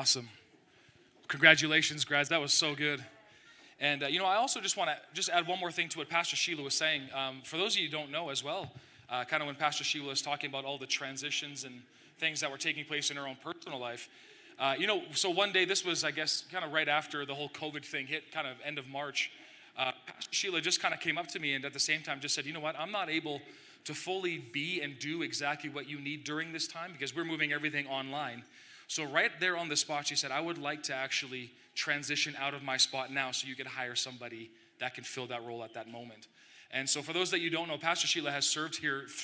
[0.00, 0.30] Awesome.
[1.28, 2.30] Congratulations, grads.
[2.30, 3.04] That was so good.
[3.78, 5.98] And, uh, you know, I also just want to just add one more thing to
[5.98, 7.02] what Pastor Sheila was saying.
[7.14, 8.72] Um, for those of you who don't know as well,
[9.10, 11.82] uh, kind of when Pastor Sheila was talking about all the transitions and
[12.16, 14.08] things that were taking place in her own personal life,
[14.58, 17.34] uh, you know, so one day, this was, I guess, kind of right after the
[17.34, 19.30] whole COVID thing hit, kind of end of March.
[19.76, 22.20] Uh, Pastor Sheila just kind of came up to me and at the same time
[22.20, 23.42] just said, you know what, I'm not able
[23.84, 27.52] to fully be and do exactly what you need during this time because we're moving
[27.52, 28.44] everything online.
[28.90, 32.54] So, right there on the spot, she said, I would like to actually transition out
[32.54, 35.74] of my spot now so you could hire somebody that can fill that role at
[35.74, 36.26] that moment.
[36.72, 39.06] And so, for those that you don't know, Pastor Sheila has served here.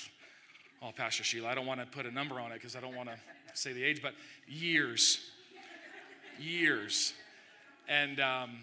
[0.82, 2.94] Oh, Pastor Sheila, I don't want to put a number on it because I don't
[2.94, 3.16] want to
[3.54, 4.12] say the age, but
[4.46, 5.18] years,
[6.38, 7.14] years.
[7.88, 8.58] And um,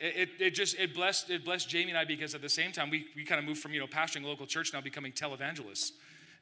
[0.00, 2.88] it, it, just it blessed it blessed Jamie and I because at the same time
[2.88, 5.92] we, we kind of moved from you know pastoring a local church now becoming televangelists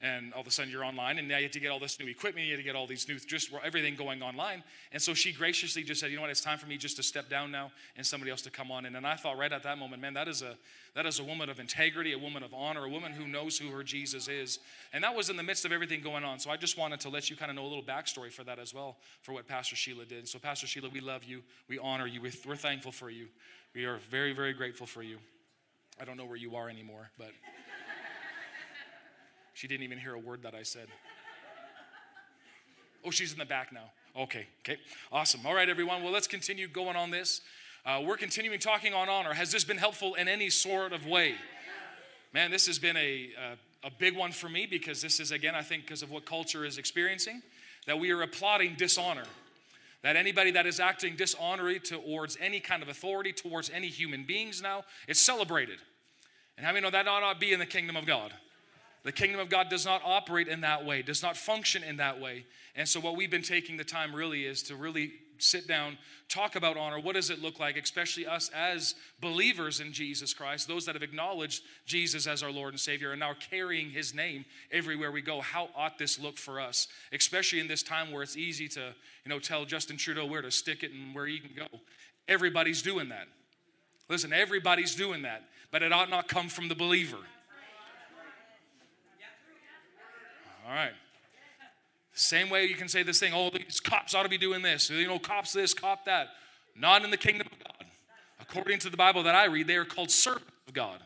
[0.03, 1.99] and all of a sudden you're online and now you have to get all this
[1.99, 4.63] new equipment you have to get all these new just everything going online.
[4.93, 6.31] And so she graciously just said you know what?
[6.31, 8.85] It's time for me just to step down now and somebody else to come on
[8.85, 8.97] in.
[8.97, 10.57] And i thought right at that moment man that is a
[10.95, 13.69] that is a woman of integrity a woman of honor a woman who knows who
[13.69, 14.59] her jesus is.
[14.93, 16.39] And that was in the midst of everything going on.
[16.39, 18.59] So i just wanted to let you kind of know a little backstory for that
[18.59, 20.29] as well for what pastor sheila did.
[20.29, 21.43] So pastor sheila we love you.
[21.69, 22.21] We honor you.
[22.21, 23.29] We're thankful for you.
[23.75, 25.19] We are very very grateful for you.
[25.99, 27.31] I don't know where you are anymore but
[29.57, 30.87] she didn't even hear a word that I said.
[33.03, 33.91] Oh, she's in the back now.
[34.15, 34.79] Okay, okay,
[35.11, 35.47] awesome.
[35.47, 36.03] All right, everyone.
[36.03, 37.41] Well, let's continue going on this.
[37.87, 39.33] Uh, we're continuing talking on honor.
[39.33, 41.37] Has this been helpful in any sort of way?
[42.35, 43.31] Man, this has been a,
[43.83, 46.27] a, a big one for me because this is, again, I think, because of what
[46.27, 47.41] culture is experiencing,
[47.87, 49.25] that we are applauding dishonor.
[50.03, 54.61] That anybody that is acting dishonorably towards any kind of authority, towards any human beings
[54.61, 55.79] now, it's celebrated.
[56.59, 58.35] And how many know that ought not be in the kingdom of God?
[59.07, 62.21] The kingdom of God does not operate in that way, does not function in that
[62.21, 62.45] way.
[62.75, 65.97] And so, what we've been taking the time really is to really sit down,
[66.29, 66.99] talk about honor.
[66.99, 71.05] What does it look like, especially us as believers in Jesus Christ, those that have
[71.05, 75.41] acknowledged Jesus as our Lord and Savior and now carrying His name everywhere we go?
[75.41, 78.93] How ought this look for us, especially in this time where it's easy to,
[79.25, 81.79] you know, tell Justin Trudeau where to stick it and where he can go?
[82.27, 83.29] Everybody's doing that.
[84.09, 87.19] Listen, everybody's doing that, but it ought not come from the believer.
[90.67, 90.93] All right.
[92.13, 94.91] Same way you can say this thing, oh, these cops ought to be doing this.
[94.91, 96.29] You know, cops this, cop that.
[96.75, 97.89] Not in the kingdom of God.
[98.41, 100.99] According to the Bible that I read, they are called servants of God.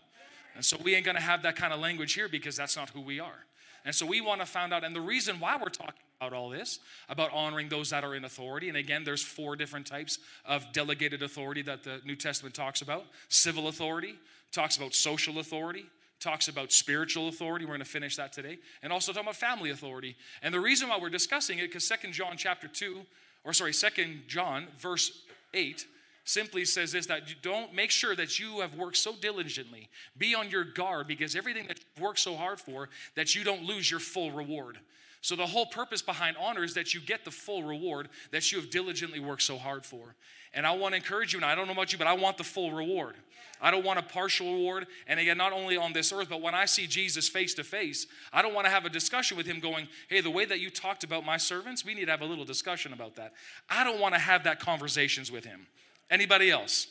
[0.55, 2.91] And so we ain't going to have that kind of language here because that's not
[2.91, 3.45] who we are.
[3.85, 6.51] And so we want to find out, and the reason why we're talking about all
[6.51, 10.71] this, about honoring those that are in authority, and again, there's four different types of
[10.73, 14.17] delegated authority that the New Testament talks about civil authority,
[14.53, 15.87] talks about social authority,
[16.21, 17.65] talks about spiritual authority.
[17.65, 18.59] We're going to finish that today.
[18.83, 20.17] And also talking about family authority.
[20.43, 23.01] And the reason why we're discussing it, because Second John chapter 2,
[23.45, 25.23] or sorry, Second John verse
[25.55, 25.87] 8
[26.25, 29.89] simply says this that you don't make sure that you have worked so diligently.
[30.17, 33.65] Be on your guard because everything that you've worked so hard for, that you don't
[33.65, 34.79] lose your full reward.
[35.23, 38.59] So, the whole purpose behind honor is that you get the full reward that you
[38.59, 40.15] have diligently worked so hard for.
[40.55, 42.39] And I want to encourage you, and I don't know about you, but I want
[42.39, 43.15] the full reward.
[43.61, 44.87] I don't want a partial reward.
[45.07, 48.07] And again, not only on this earth, but when I see Jesus face to face,
[48.33, 50.71] I don't want to have a discussion with him going, hey, the way that you
[50.71, 53.33] talked about my servants, we need to have a little discussion about that.
[53.69, 55.67] I don't want to have that conversations with him.
[56.11, 56.89] Anybody else?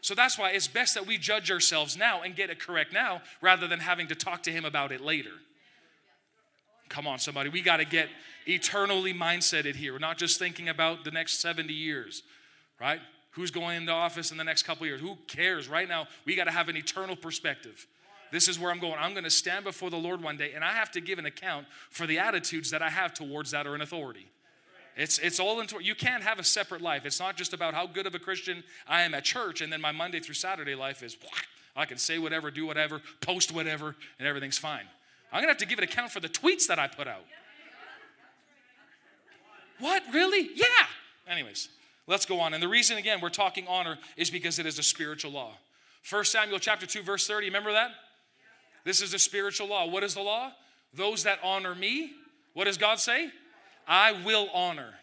[0.00, 3.22] So that's why it's best that we judge ourselves now and get it correct now
[3.40, 5.30] rather than having to talk to him about it later.
[6.92, 7.48] Come on, somebody.
[7.48, 8.10] We got to get
[8.46, 9.94] eternally mindseted here.
[9.94, 12.22] We're not just thinking about the next 70 years,
[12.78, 13.00] right?
[13.30, 15.00] Who's going into office in the next couple years?
[15.00, 15.68] Who cares?
[15.68, 17.86] Right now, we got to have an eternal perspective.
[18.30, 18.96] This is where I'm going.
[18.98, 21.24] I'm going to stand before the Lord one day, and I have to give an
[21.24, 24.28] account for the attitudes that I have towards that are in authority.
[24.94, 27.06] It's, it's all into you can't have a separate life.
[27.06, 29.80] It's not just about how good of a Christian I am at church, and then
[29.80, 31.16] my Monday through Saturday life is
[31.74, 34.84] I can say whatever, do whatever, post whatever, and everything's fine.
[35.32, 37.24] I'm gonna have to give it an account for the tweets that I put out.
[39.78, 40.02] What?
[40.12, 40.50] Really?
[40.54, 40.66] Yeah.
[41.26, 41.68] Anyways,
[42.06, 42.54] let's go on.
[42.54, 45.52] And the reason, again, we're talking honor is because it is a spiritual law.
[46.08, 47.46] 1 Samuel chapter 2, verse 30.
[47.46, 47.90] Remember that?
[48.84, 49.86] This is a spiritual law.
[49.86, 50.52] What is the law?
[50.94, 52.12] Those that honor me,
[52.54, 53.30] what does God say?
[53.88, 54.94] I will honor.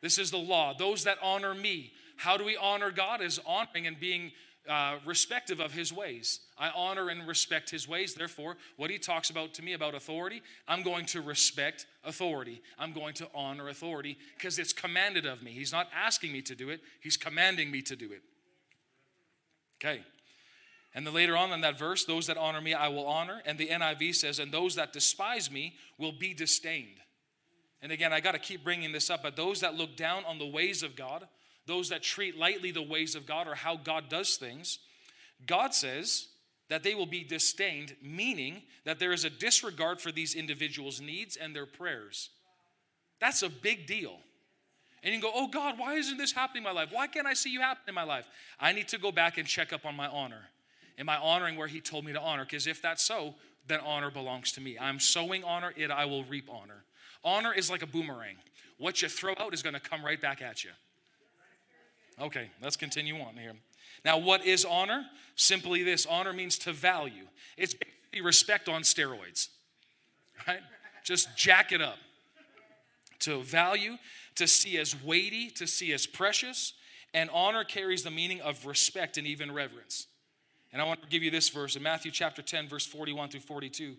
[0.00, 0.74] This is the law.
[0.76, 1.92] Those that honor me.
[2.16, 3.20] How do we honor God?
[3.20, 4.32] Is honoring and being
[4.68, 6.40] uh, respective of his ways.
[6.56, 8.14] I honor and respect his ways.
[8.14, 12.62] Therefore, what he talks about to me about authority, I'm going to respect authority.
[12.78, 15.50] I'm going to honor authority because it's commanded of me.
[15.50, 18.22] He's not asking me to do it, he's commanding me to do it.
[19.80, 20.02] Okay.
[20.94, 23.42] And then later on in that verse, those that honor me, I will honor.
[23.46, 27.00] And the NIV says, and those that despise me will be disdained.
[27.80, 30.38] and again, I got to keep bringing this up, but those that look down on
[30.38, 31.26] the ways of God,
[31.66, 34.78] those that treat lightly the ways of God or how God does things,
[35.46, 36.28] God says
[36.68, 41.36] that they will be disdained, meaning that there is a disregard for these individuals' needs
[41.36, 42.30] and their prayers.
[43.20, 44.18] That's a big deal.
[45.02, 46.90] And you go, oh God, why isn't this happening in my life?
[46.92, 48.28] Why can't I see you happen in my life?
[48.60, 50.48] I need to go back and check up on my honor.
[50.98, 52.44] Am I honoring where He told me to honor?
[52.44, 53.34] Because if that's so,
[53.66, 54.78] then honor belongs to me.
[54.78, 56.84] I'm sowing honor, it I will reap honor.
[57.24, 58.36] Honor is like a boomerang.
[58.78, 60.70] What you throw out is going to come right back at you.
[62.20, 63.54] Okay, let's continue on here.
[64.04, 65.04] Now, what is honor?
[65.36, 67.26] Simply this honor means to value.
[67.56, 67.74] It's
[68.22, 69.48] respect on steroids,
[70.46, 70.60] right?
[71.04, 71.96] Just jack it up.
[73.20, 73.98] To value,
[74.34, 76.72] to see as weighty, to see as precious,
[77.14, 80.08] and honor carries the meaning of respect and even reverence.
[80.72, 83.40] And I want to give you this verse in Matthew chapter 10, verse 41 through
[83.40, 83.94] 42.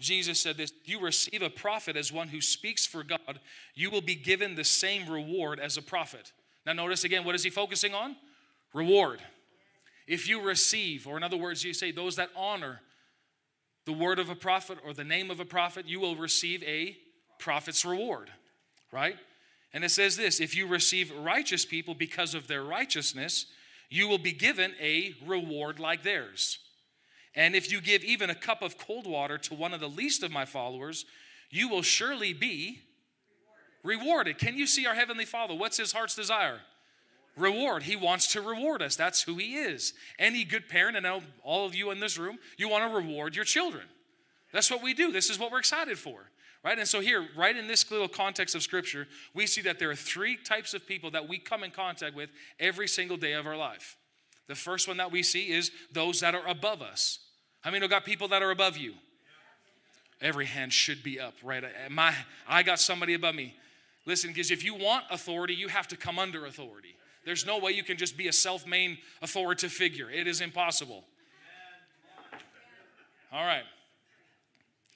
[0.00, 3.40] Jesus said this You receive a prophet as one who speaks for God,
[3.74, 6.32] you will be given the same reward as a prophet.
[6.66, 8.16] Now, notice again, what is he focusing on?
[8.72, 9.20] Reward.
[10.06, 12.80] If you receive, or in other words, you say those that honor
[13.86, 16.96] the word of a prophet or the name of a prophet, you will receive a
[17.38, 18.30] prophet's reward,
[18.92, 19.16] right?
[19.72, 23.46] And it says this if you receive righteous people because of their righteousness,
[23.90, 26.58] you will be given a reward like theirs.
[27.36, 30.22] And if you give even a cup of cold water to one of the least
[30.22, 31.04] of my followers,
[31.50, 32.80] you will surely be
[33.84, 34.38] rewarded.
[34.38, 35.54] Can you see our Heavenly Father?
[35.54, 36.60] What's His heart's desire?
[37.36, 37.84] Reward.
[37.84, 38.96] He wants to reward us.
[38.96, 39.92] That's who He is.
[40.18, 41.06] Any good parent, and
[41.44, 43.84] all of you in this room, you want to reward your children.
[44.52, 45.12] That's what we do.
[45.12, 46.30] This is what we're excited for.
[46.64, 46.78] Right?
[46.78, 49.96] And so, here, right in this little context of Scripture, we see that there are
[49.96, 53.56] three types of people that we come in contact with every single day of our
[53.56, 53.98] life.
[54.46, 57.18] The first one that we see is those that are above us.
[57.60, 58.94] How many know got people that are above you?
[60.20, 61.64] Every hand should be up, right?
[61.90, 62.14] My,
[62.48, 63.54] I got somebody above me.
[64.06, 66.96] Listen, because if you want authority, you have to come under authority.
[67.24, 70.10] There's no way you can just be a self made authoritative figure.
[70.10, 71.04] It is impossible.
[73.32, 73.64] All right.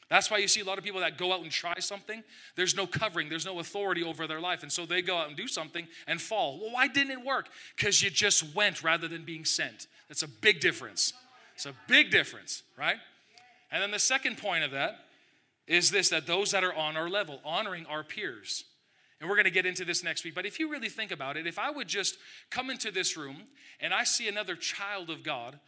[0.09, 2.23] That's why you see a lot of people that go out and try something.
[2.57, 4.63] There's no covering, there's no authority over their life.
[4.63, 6.59] And so they go out and do something and fall.
[6.59, 7.49] Well, why didn't it work?
[7.77, 9.87] Because you just went rather than being sent.
[10.09, 11.13] That's a big difference.
[11.55, 12.97] It's a big difference, right?
[13.71, 15.05] And then the second point of that
[15.67, 18.65] is this that those that are on our level, honoring our peers.
[19.21, 20.35] And we're going to get into this next week.
[20.35, 22.19] But if you really think about it, if I would just
[22.51, 23.45] come into this room
[23.81, 25.59] and I see another child of God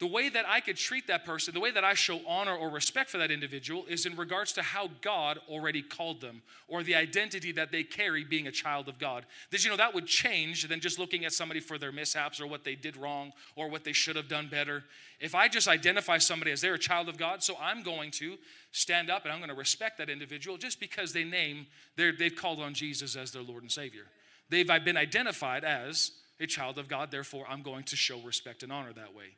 [0.00, 2.68] the way that I could treat that person, the way that I show honor or
[2.68, 6.96] respect for that individual is in regards to how God already called them or the
[6.96, 9.24] identity that they carry being a child of God.
[9.52, 12.48] Did you know that would change than just looking at somebody for their mishaps or
[12.48, 14.82] what they did wrong or what they should have done better?
[15.20, 18.36] If I just identify somebody as they're a child of God, so I'm going to
[18.72, 22.60] stand up and I'm going to respect that individual just because they name, they've called
[22.60, 24.06] on Jesus as their Lord and Savior.
[24.50, 26.10] They've been identified as
[26.40, 29.36] a child of God, therefore I'm going to show respect and honor that way.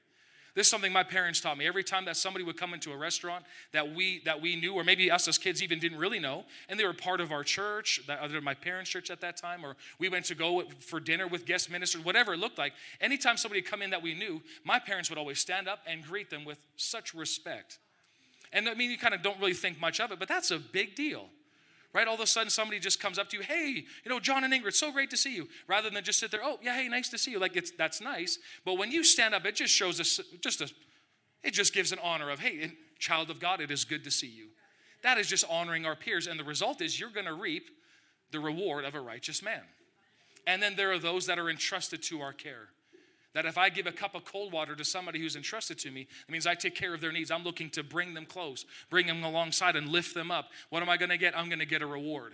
[0.56, 1.66] This is something my parents taught me.
[1.66, 4.84] Every time that somebody would come into a restaurant that we that we knew, or
[4.84, 8.00] maybe us as kids even didn't really know, and they were part of our church,
[8.06, 11.28] that other my parents' church at that time, or we went to go for dinner
[11.28, 12.72] with guest ministers, whatever it looked like.
[13.02, 16.30] Anytime somebody come in that we knew, my parents would always stand up and greet
[16.30, 17.78] them with such respect.
[18.50, 20.58] And I mean, you kind of don't really think much of it, but that's a
[20.58, 21.28] big deal
[21.96, 22.06] right?
[22.06, 24.52] All of a sudden, somebody just comes up to you, hey, you know, John and
[24.52, 27.08] Ingrid, so great to see you, rather than just sit there, oh, yeah, hey, nice
[27.08, 27.38] to see you.
[27.38, 28.38] Like, it's, that's nice.
[28.66, 30.70] But when you stand up, it just shows us, just a,
[31.42, 34.26] it just gives an honor of, hey, child of God, it is good to see
[34.26, 34.48] you.
[35.02, 36.26] That is just honoring our peers.
[36.26, 37.70] And the result is you're going to reap
[38.30, 39.62] the reward of a righteous man.
[40.46, 42.68] And then there are those that are entrusted to our care.
[43.36, 46.08] That if I give a cup of cold water to somebody who's entrusted to me,
[46.26, 47.30] it means I take care of their needs.
[47.30, 50.48] I'm looking to bring them close, bring them alongside, and lift them up.
[50.70, 51.36] What am I going to get?
[51.36, 52.32] I'm going to get a reward.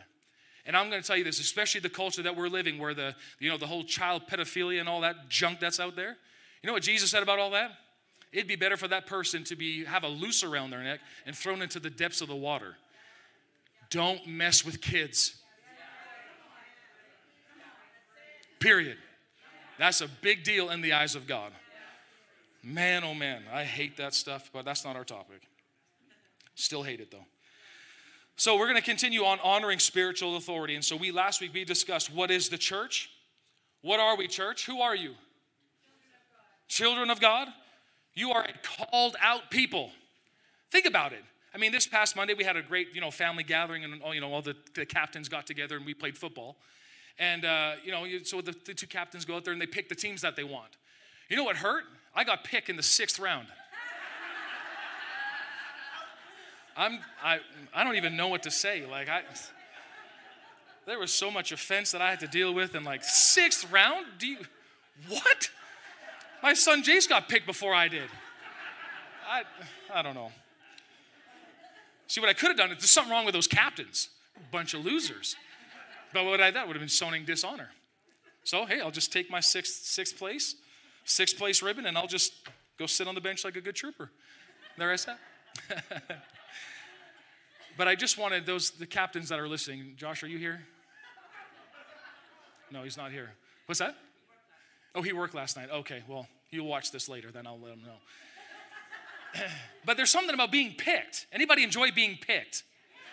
[0.64, 3.16] And I'm going to tell you this, especially the culture that we're living, where the
[3.40, 6.16] you know the whole child pedophilia and all that junk that's out there.
[6.62, 7.72] You know what Jesus said about all that?
[8.32, 11.34] It'd be better for that person to be have a noose around their neck and
[11.34, 12.76] thrown into the depths of the water.
[13.90, 15.34] Don't mess with kids.
[18.60, 18.98] Period.
[19.78, 21.52] That's a big deal in the eyes of God.
[22.62, 25.42] Man, oh man, I hate that stuff, but that's not our topic.
[26.54, 27.26] Still hate it though.
[28.36, 30.74] So we're going to continue on honoring spiritual authority.
[30.74, 33.10] And so we last week we discussed what is the church?
[33.82, 34.66] What are we, church?
[34.66, 35.14] Who are you?
[36.68, 37.48] Children of God?
[38.14, 39.90] You are a called out people.
[40.70, 41.22] Think about it.
[41.54, 44.14] I mean, this past Monday we had a great, you know, family gathering, and all,
[44.14, 46.56] you know, all the, the captains got together and we played football.
[47.18, 49.88] And, uh, you know, so the, the two captains go out there and they pick
[49.88, 50.76] the teams that they want.
[51.28, 51.84] You know what hurt?
[52.14, 53.46] I got picked in the sixth round.
[56.76, 57.38] I'm, I,
[57.74, 58.84] I don't even know what to say.
[58.86, 59.22] Like, I,
[60.86, 64.06] There was so much offense that I had to deal with in like sixth round.
[64.18, 64.38] Do you,
[65.08, 65.50] what?
[66.42, 68.08] My son Jace got picked before I did.
[69.28, 69.42] I,
[69.94, 70.32] I don't know.
[72.08, 74.08] See, what I could have done, there's something wrong with those captains.
[74.50, 75.36] Bunch of losers.
[76.12, 77.70] But what I done would have been sowing dishonor.
[78.44, 80.56] So, hey, I'll just take my sixth, sixth place,
[81.04, 82.32] sixth place ribbon, and I'll just
[82.78, 84.10] go sit on the bench like a good trooper.
[84.76, 85.18] There I sat.
[87.76, 89.94] but I just wanted those, the captains that are listening.
[89.96, 90.62] Josh, are you here?
[92.70, 93.30] No, he's not here.
[93.66, 93.96] What's that?
[94.94, 95.68] Oh, he worked last night.
[95.70, 99.44] Okay, well, you'll watch this later, then I'll let him know.
[99.84, 101.26] but there's something about being picked.
[101.32, 102.64] Anybody enjoy being picked?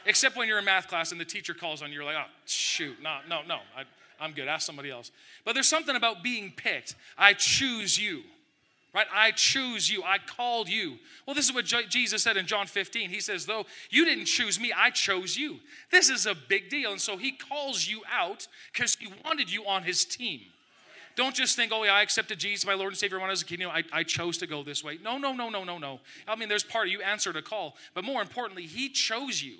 [0.05, 2.29] Except when you're in math class and the teacher calls on you, you're like, oh,
[2.45, 3.83] shoot, no, no, no, I,
[4.19, 4.47] I'm good.
[4.47, 5.11] Ask somebody else.
[5.45, 6.95] But there's something about being picked.
[7.17, 8.23] I choose you
[8.93, 9.07] right?
[9.13, 10.03] I choose you.
[10.03, 10.97] I called you.
[11.25, 13.09] Well, this is what Jesus said in John 15.
[13.09, 15.59] He says, Though you didn't choose me, I chose you.
[15.91, 16.91] This is a big deal.
[16.91, 20.41] And so he calls you out because he wanted you on his team.
[21.15, 23.41] Don't just think, oh, yeah, I accepted Jesus, my Lord and Savior, when I was
[23.41, 23.59] a kid.
[23.59, 24.97] You know, I, I chose to go this way.
[25.03, 25.99] No, no, no, no, no, no.
[26.27, 29.57] I mean, there's part of you answered a call, but more importantly, He chose you.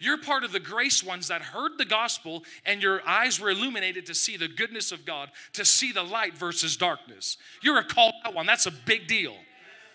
[0.00, 4.06] You're part of the grace ones that heard the gospel and your eyes were illuminated
[4.06, 7.36] to see the goodness of God, to see the light versus darkness.
[7.62, 8.46] You're a called out one.
[8.46, 9.34] That's a big deal.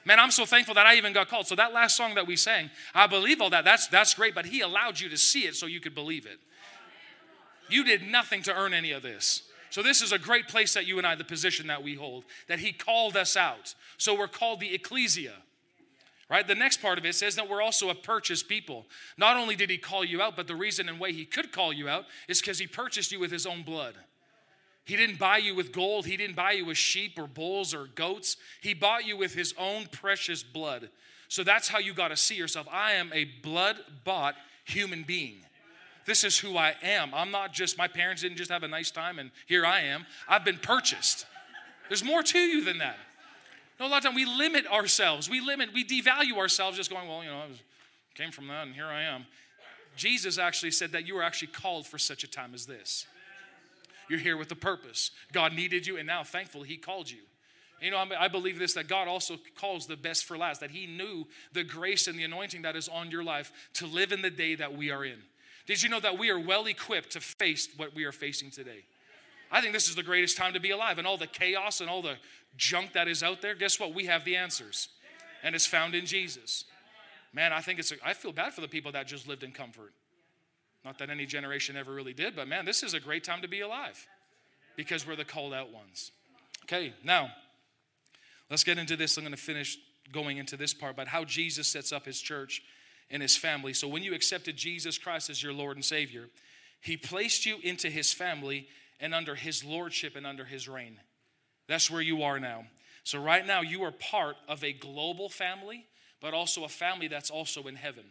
[0.05, 1.47] Man, I'm so thankful that I even got called.
[1.47, 3.65] So that last song that we sang, I believe all that.
[3.65, 6.39] That's that's great, but he allowed you to see it so you could believe it.
[7.67, 9.41] You did nothing to earn any of this.
[9.71, 12.23] So, this is a great place that you and I, the position that we hold,
[12.47, 13.75] that He called us out.
[13.97, 15.33] So, we're called the ecclesia.
[16.29, 16.47] Right?
[16.47, 18.87] The next part of it says that we're also a purchased people.
[19.17, 21.71] Not only did He call you out, but the reason and way He could call
[21.71, 23.93] you out is because He purchased you with His own blood.
[24.85, 27.85] He didn't buy you with gold, He didn't buy you with sheep or bulls or
[27.85, 28.37] goats.
[28.61, 30.89] He bought you with His own precious blood.
[31.27, 32.67] So, that's how you got to see yourself.
[32.71, 35.37] I am a blood bought human being.
[36.05, 37.11] This is who I am.
[37.13, 40.05] I'm not just, my parents didn't just have a nice time and here I am.
[40.27, 41.25] I've been purchased.
[41.89, 42.97] There's more to you than that.
[43.79, 45.29] No, a lot of time we limit ourselves.
[45.29, 47.61] We limit, we devalue ourselves just going, well, you know, I was,
[48.13, 49.25] came from that and here I am.
[49.95, 53.05] Jesus actually said that you were actually called for such a time as this.
[54.09, 55.11] You're here with a purpose.
[55.31, 57.21] God needed you, and now, thankfully, He called you.
[57.81, 60.85] You know, I believe this that God also calls the best for last, that He
[60.85, 64.29] knew the grace and the anointing that is on your life to live in the
[64.29, 65.19] day that we are in.
[65.65, 68.85] Did you know that we are well equipped to face what we are facing today?
[69.51, 70.97] I think this is the greatest time to be alive.
[70.97, 72.15] And all the chaos and all the
[72.57, 73.93] junk that is out there, guess what?
[73.93, 74.89] We have the answers.
[75.43, 76.65] And it's found in Jesus.
[77.33, 79.51] Man, I think it's, a, I feel bad for the people that just lived in
[79.51, 79.93] comfort.
[80.83, 83.47] Not that any generation ever really did, but man, this is a great time to
[83.47, 84.07] be alive
[84.75, 86.11] because we're the called out ones.
[86.63, 87.31] Okay, now
[88.49, 89.17] let's get into this.
[89.17, 89.77] I'm going to finish
[90.11, 92.61] going into this part, but how Jesus sets up his church
[93.09, 93.73] and his family.
[93.73, 96.29] So when you accepted Jesus Christ as your Lord and Savior,
[96.81, 98.67] he placed you into his family
[98.99, 100.99] and under his lordship and under his reign.
[101.67, 102.65] That's where you are now.
[103.03, 105.85] So right now you are part of a global family,
[106.21, 108.05] but also a family that's also in heaven.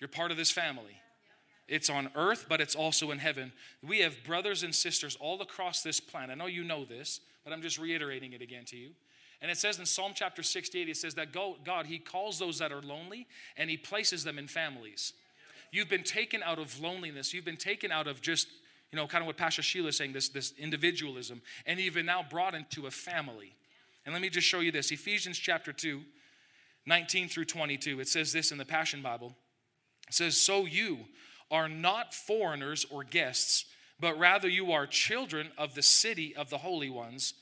[0.00, 1.00] You're part of this family.
[1.66, 3.52] It's on earth, but it's also in heaven.
[3.82, 6.30] We have brothers and sisters all across this planet.
[6.30, 8.90] I know you know this, but I'm just reiterating it again to you.
[9.42, 12.72] And it says in Psalm chapter 68, it says that God, He calls those that
[12.72, 15.12] are lonely and He places them in families.
[15.70, 17.34] You've been taken out of loneliness.
[17.34, 18.48] You've been taken out of just,
[18.92, 21.42] you know, kind of what Pastor Sheila is saying, this, this individualism.
[21.66, 23.54] And you've now brought into a family.
[24.06, 26.00] And let me just show you this Ephesians chapter 2,
[26.86, 28.00] 19 through 22.
[28.00, 29.36] It says this in the Passion Bible.
[30.08, 31.00] It says, So you
[31.50, 33.66] are not foreigners or guests,
[34.00, 37.34] but rather you are children of the city of the holy ones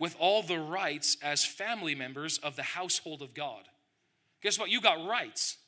[0.00, 3.68] with all the rights as family members of the household of God.
[4.42, 4.70] Guess what?
[4.70, 5.58] You got rights.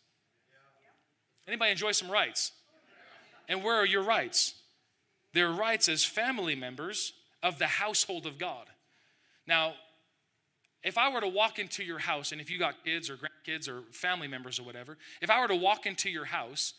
[1.46, 2.52] Anybody enjoy some rights?
[3.48, 4.54] And where are your rights?
[5.32, 7.12] They're rights as family members
[7.42, 8.66] of the household of God.
[9.46, 9.74] Now,
[10.82, 13.68] if I were to walk into your house, and if you got kids or grandkids
[13.68, 16.74] or family members or whatever, if I were to walk into your house,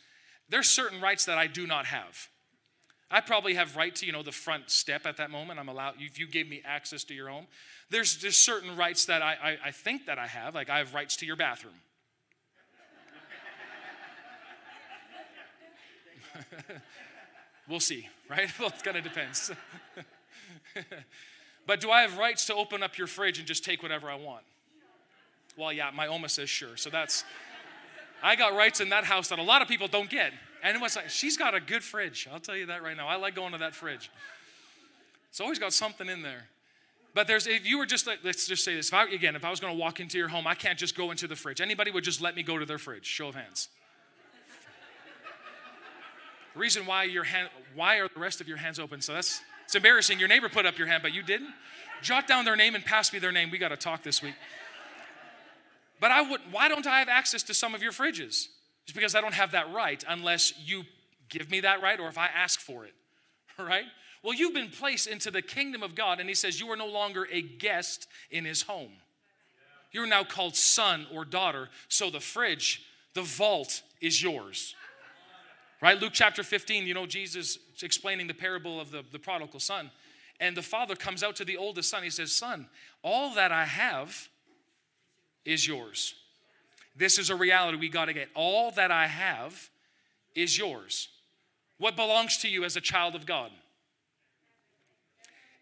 [0.49, 2.29] there's certain rights that I do not have.
[3.09, 5.59] I probably have right to, you know, the front step at that moment.
[5.59, 7.45] I'm allowed, if you gave me access to your home.
[7.89, 10.93] There's just certain rights that I, I, I think that I have, like I have
[10.93, 11.75] rights to your bathroom.
[17.69, 18.49] we'll see, right?
[18.59, 19.51] Well, it kind of depends.
[21.67, 24.15] but do I have rights to open up your fridge and just take whatever I
[24.15, 24.43] want?
[25.57, 26.77] Well, yeah, my Oma says sure.
[26.77, 27.23] So that's,
[28.23, 30.33] I got rights in that house that a lot of people don't get.
[30.63, 32.27] And it was like, she's got a good fridge.
[32.31, 33.07] I'll tell you that right now.
[33.07, 34.09] I like going to that fridge.
[35.29, 36.45] It's always got something in there.
[37.13, 38.87] But there's, if you were just, like, let's just say this.
[38.87, 40.95] If I, again, if I was going to walk into your home, I can't just
[40.95, 41.61] go into the fridge.
[41.61, 43.05] Anybody would just let me go to their fridge.
[43.05, 43.69] Show of hands.
[46.53, 49.01] The reason why your hand, why are the rest of your hands open?
[49.01, 50.19] So that's it's embarrassing.
[50.19, 51.53] Your neighbor put up your hand, but you didn't.
[52.01, 53.49] Jot down their name and pass me their name.
[53.49, 54.35] We got to talk this week.
[55.99, 56.41] But I would.
[56.51, 58.47] Why don't I have access to some of your fridges?
[58.83, 60.83] It's because I don't have that right unless you
[61.29, 62.93] give me that right or if I ask for it.
[63.59, 63.85] Right?
[64.23, 66.87] Well, you've been placed into the kingdom of God, and He says you are no
[66.87, 68.93] longer a guest in His home.
[69.91, 71.69] You're now called son or daughter.
[71.87, 72.81] So the fridge,
[73.13, 74.75] the vault is yours.
[75.83, 75.99] Right?
[75.99, 79.91] Luke chapter 15, you know, Jesus explaining the parable of the, the prodigal son.
[80.39, 82.03] And the father comes out to the oldest son.
[82.03, 82.67] He says, Son,
[83.01, 84.29] all that I have
[85.43, 86.15] is yours.
[86.95, 88.29] This is a reality we got to get.
[88.33, 89.69] All that I have
[90.33, 91.09] is yours.
[91.79, 93.51] What belongs to you as a child of God?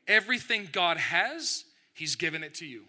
[0.08, 2.84] Everything God has, He's given it to you.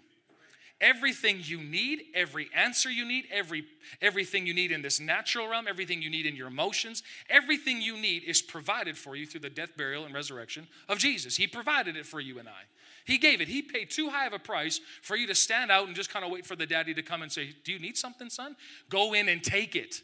[0.83, 3.65] Everything you need, every answer you need, every
[4.03, 7.97] everything you need in this natural realm, everything you need in your emotions, everything you
[7.97, 11.37] need is provided for you through the death, burial, and resurrection of Jesus.
[11.37, 12.63] He provided it for you and I.
[13.05, 13.49] He gave it.
[13.49, 16.25] He paid too high of a price for you to stand out and just kind
[16.25, 18.57] of wait for the daddy to come and say, Do you need something, son?
[18.91, 20.03] Go in and take it.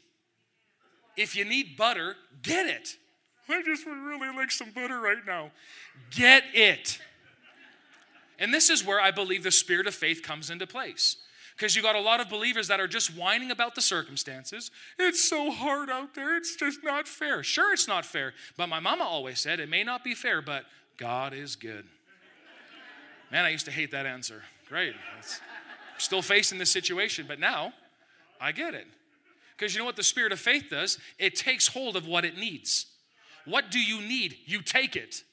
[1.17, 2.97] If you need butter, get it.
[3.49, 5.51] I just would really like some butter right now.
[6.11, 7.01] Get it.
[8.39, 11.17] And this is where I believe the spirit of faith comes into place.
[11.57, 14.71] Because you got a lot of believers that are just whining about the circumstances.
[14.97, 16.37] It's so hard out there.
[16.37, 17.43] It's just not fair.
[17.43, 18.33] Sure, it's not fair.
[18.57, 20.65] But my mama always said it may not be fair, but
[20.97, 21.85] God is good.
[23.33, 24.43] Man, I used to hate that answer.
[24.69, 24.95] Great.
[25.17, 25.41] That's,
[25.99, 27.73] still facing this situation, but now
[28.41, 28.87] I get it.
[29.57, 30.99] Because you know what the spirit of faith does?
[31.19, 32.87] It takes hold of what it needs.
[33.45, 34.37] What do you need?
[34.47, 35.25] You take it.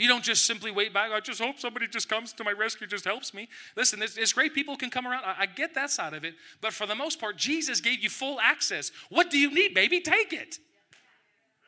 [0.00, 1.12] You don't just simply wait back.
[1.12, 3.50] I just hope somebody just comes to my rescue, just helps me.
[3.76, 5.24] Listen, it's, great people can come around.
[5.26, 6.36] I, I get that side of it.
[6.62, 8.92] But for the most part, Jesus gave you full access.
[9.10, 10.00] What do you need, baby?
[10.00, 10.56] Take it.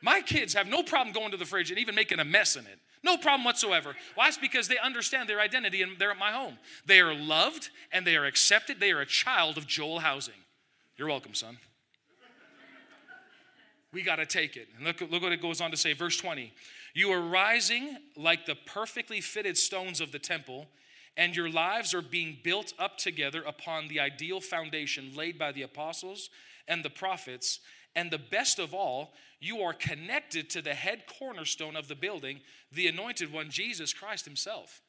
[0.01, 2.65] My kids have no problem going to the fridge and even making a mess in
[2.65, 2.79] it.
[3.03, 3.95] No problem whatsoever.
[4.15, 4.29] Why?
[4.29, 6.57] It's because they understand their identity and they're at my home.
[6.87, 8.79] They are loved and they are accepted.
[8.79, 10.33] They are a child of Joel Housing.
[10.97, 11.59] You're welcome, son.
[13.93, 14.69] We got to take it.
[14.75, 16.51] And look, look what it goes on to say, verse 20.
[16.93, 20.67] You are rising like the perfectly fitted stones of the temple,
[21.17, 25.63] and your lives are being built up together upon the ideal foundation laid by the
[25.63, 26.29] apostles
[26.67, 27.59] and the prophets.
[27.95, 32.41] And the best of all, you are connected to the head cornerstone of the building,
[32.71, 34.81] the anointed one, Jesus Christ Himself.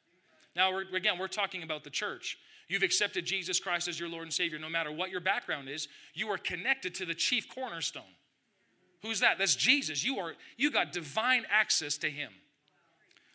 [0.55, 2.37] Now, we're, again, we're talking about the church.
[2.67, 4.57] You've accepted Jesus Christ as your Lord and Savior.
[4.57, 8.03] No matter what your background is, you are connected to the chief cornerstone.
[9.01, 9.37] Who's that?
[9.37, 10.03] That's Jesus.
[10.03, 12.31] You are you got divine access to him.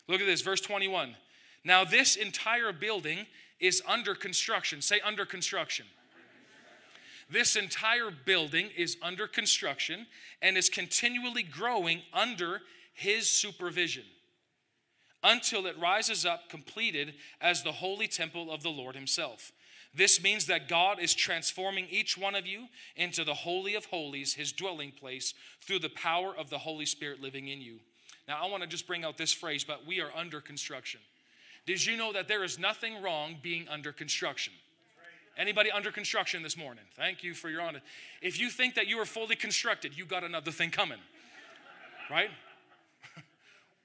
[0.07, 1.15] Look at this, verse 21.
[1.63, 3.27] Now this entire building
[3.59, 4.81] is under construction.
[4.81, 5.85] Say under construction.
[7.29, 10.07] This entire building is under construction
[10.41, 12.61] and is continually growing under
[12.93, 14.03] his supervision
[15.23, 19.53] until it rises up completed as the holy temple of the Lord himself.
[19.93, 24.35] This means that God is transforming each one of you into the Holy of Holies,
[24.35, 27.79] his dwelling place, through the power of the Holy Spirit living in you.
[28.27, 31.01] Now, I want to just bring out this phrase, but we are under construction.
[31.65, 34.53] Did you know that there is nothing wrong being under construction?
[35.37, 36.83] Anybody under construction this morning?
[36.95, 37.81] Thank you for your honor.
[38.21, 40.99] If you think that you are fully constructed, you got another thing coming.
[42.09, 42.29] Right?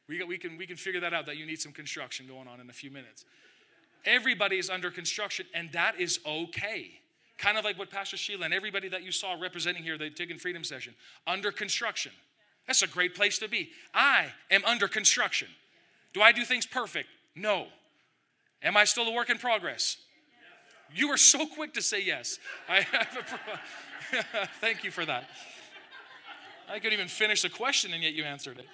[0.08, 2.60] we, we, can, we can figure that out that you need some construction going on
[2.60, 3.24] in a few minutes.
[4.06, 6.92] Everybody is under construction, and that is okay.
[7.38, 10.38] Kind of like what Pastor Sheila and everybody that you saw representing here, the Taking
[10.38, 10.94] Freedom session,
[11.26, 12.12] under construction.
[12.66, 13.70] That's a great place to be.
[13.92, 15.48] I am under construction.
[16.14, 17.08] Do I do things perfect?
[17.34, 17.66] No.
[18.62, 19.98] Am I still a work in progress?
[20.94, 22.38] You were so quick to say yes.
[22.68, 23.18] I have
[24.12, 25.28] a, thank you for that.
[26.68, 28.66] I couldn't even finish the question and yet you answered it.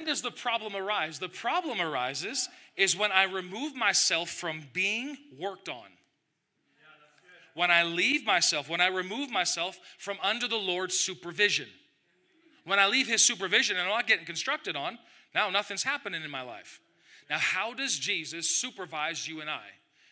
[0.00, 1.18] When does the problem arise?
[1.18, 5.84] The problem arises is when I remove myself from being worked on.
[7.52, 11.68] When I leave myself, when I remove myself from under the Lord's supervision.
[12.64, 14.98] When I leave His supervision and I'm not getting constructed on,
[15.34, 16.80] now nothing's happening in my life.
[17.28, 19.66] Now, how does Jesus supervise you and I?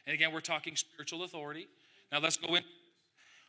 [0.07, 1.67] And again, we're talking spiritual authority.
[2.13, 2.63] Now, let's go in.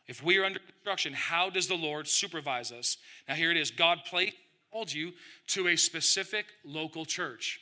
[0.06, 2.96] If we are under construction, how does the Lord supervise us?
[3.28, 4.36] Now, here it is God placed
[4.72, 5.12] called you
[5.48, 7.60] to a specific local church.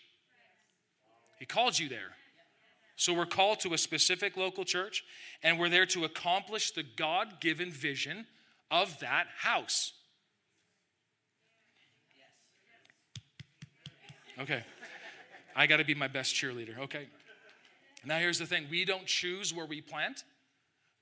[1.38, 2.16] He called you there.
[2.96, 5.04] So we're called to a specific local church,
[5.42, 8.26] and we're there to accomplish the God given vision
[8.70, 9.92] of that house.
[14.40, 14.64] Okay.
[15.54, 16.78] I got to be my best cheerleader.
[16.78, 17.06] Okay.
[18.04, 20.24] Now, here's the thing we don't choose where we plant,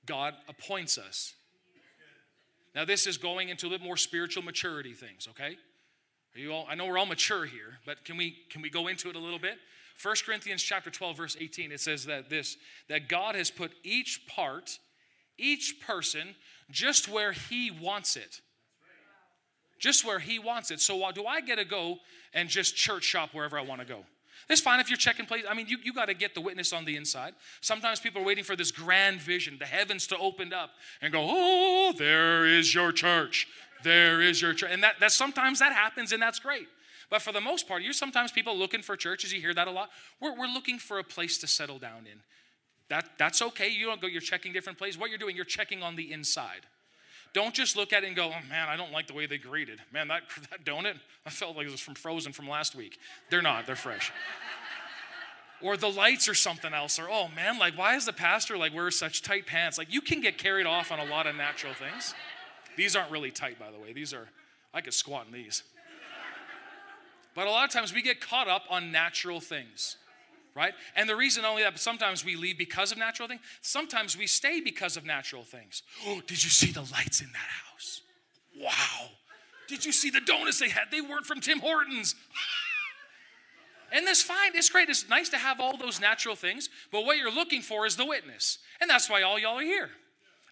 [0.05, 1.33] God appoints us.
[2.75, 5.57] Now, this is going into a little more spiritual maturity things, okay?
[6.37, 9.09] You all, I know we're all mature here, but can we can we go into
[9.09, 9.57] it a little bit?
[10.01, 12.55] 1 Corinthians chapter 12 verse 18 it says that this
[12.87, 14.77] that God has put each part
[15.37, 16.35] each person
[16.69, 18.41] just where he wants it.
[19.79, 20.81] Just where he wants it.
[20.81, 21.97] So do I get to go
[22.33, 24.05] and just church shop wherever I want to go?
[24.49, 25.43] It's fine if you're checking place.
[25.47, 27.33] I mean, you, you got to get the witness on the inside.
[27.61, 30.71] Sometimes people are waiting for this grand vision, the heavens to open up
[31.01, 33.47] and go, oh, there is your church.
[33.83, 34.71] There is your church.
[34.71, 36.67] And that, that sometimes that happens and that's great.
[37.09, 39.31] But for the most part, you're sometimes people looking for churches.
[39.31, 39.89] You hear that a lot.
[40.19, 42.19] We're, we're looking for a place to settle down in.
[42.89, 43.69] That, that's okay.
[43.69, 44.99] You don't go, you're checking different places.
[44.99, 46.65] What you're doing, you're checking on the inside.
[47.33, 49.37] Don't just look at it and go, oh man, I don't like the way they
[49.37, 49.79] greeted.
[49.91, 52.97] Man, that, that donut, I felt like it was from Frozen from last week.
[53.29, 54.11] They're not, they're fresh.
[55.61, 56.99] or the lights or something else.
[56.99, 59.77] Or, oh man, like, why is the pastor like wear such tight pants?
[59.77, 62.13] Like, you can get carried off on a lot of natural things.
[62.77, 63.91] These aren't really tight, by the way.
[63.91, 64.29] These are,
[64.73, 65.63] I could squat in these.
[67.35, 69.97] But a lot of times we get caught up on natural things
[70.57, 70.73] right?
[70.95, 74.59] And the reason only that sometimes we leave because of natural things, sometimes we stay
[74.59, 75.83] because of natural things.
[76.07, 78.01] Oh, did you see the lights in that house?
[78.59, 79.11] Wow.
[79.67, 80.85] Did you see the donuts they had?
[80.91, 82.15] They weren't from Tim Hortons.
[83.93, 84.53] and that's fine.
[84.55, 84.89] It's great.
[84.89, 88.05] It's nice to have all those natural things, but what you're looking for is the
[88.05, 88.57] witness.
[88.81, 89.91] And that's why all y'all are here.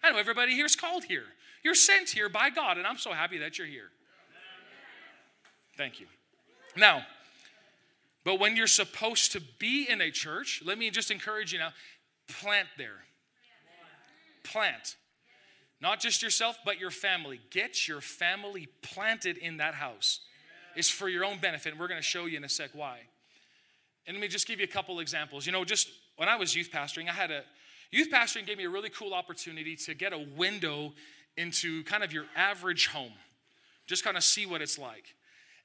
[0.04, 1.24] I know everybody here is called here.
[1.66, 3.90] You're sent here by God, and I'm so happy that you're here.
[5.76, 6.06] Thank you.
[6.76, 7.02] Now,
[8.22, 11.70] but when you're supposed to be in a church, let me just encourage you now
[12.28, 13.02] plant there.
[14.44, 14.94] Plant.
[15.80, 17.40] Not just yourself, but your family.
[17.50, 20.20] Get your family planted in that house.
[20.76, 21.72] It's for your own benefit.
[21.72, 23.00] And we're going to show you in a sec why.
[24.06, 25.46] And let me just give you a couple examples.
[25.46, 27.42] You know, just when I was youth pastoring, I had a
[27.90, 30.92] youth pastoring gave me a really cool opportunity to get a window
[31.36, 33.12] into kind of your average home.
[33.86, 35.14] Just kind of see what it's like.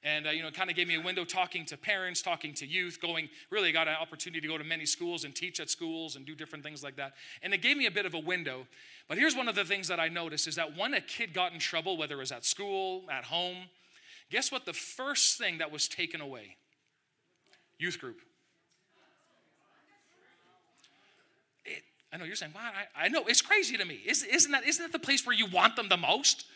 [0.04, 2.66] And uh, you know kind of gave me a window talking to parents talking to
[2.66, 6.16] youth going really got an opportunity to go to many schools and teach at schools
[6.16, 7.14] and do different things like that.
[7.42, 8.66] And it gave me a bit of a window.
[9.08, 11.52] But here's one of the things that i noticed is that when a kid got
[11.52, 13.68] in trouble whether it was at school at home
[14.30, 16.56] guess what the first thing that was taken away?
[17.78, 18.18] Youth group
[21.64, 24.52] it, i know you're saying wow I, I know it's crazy to me isn't, isn't
[24.52, 26.46] that isn't that the place where you want them the most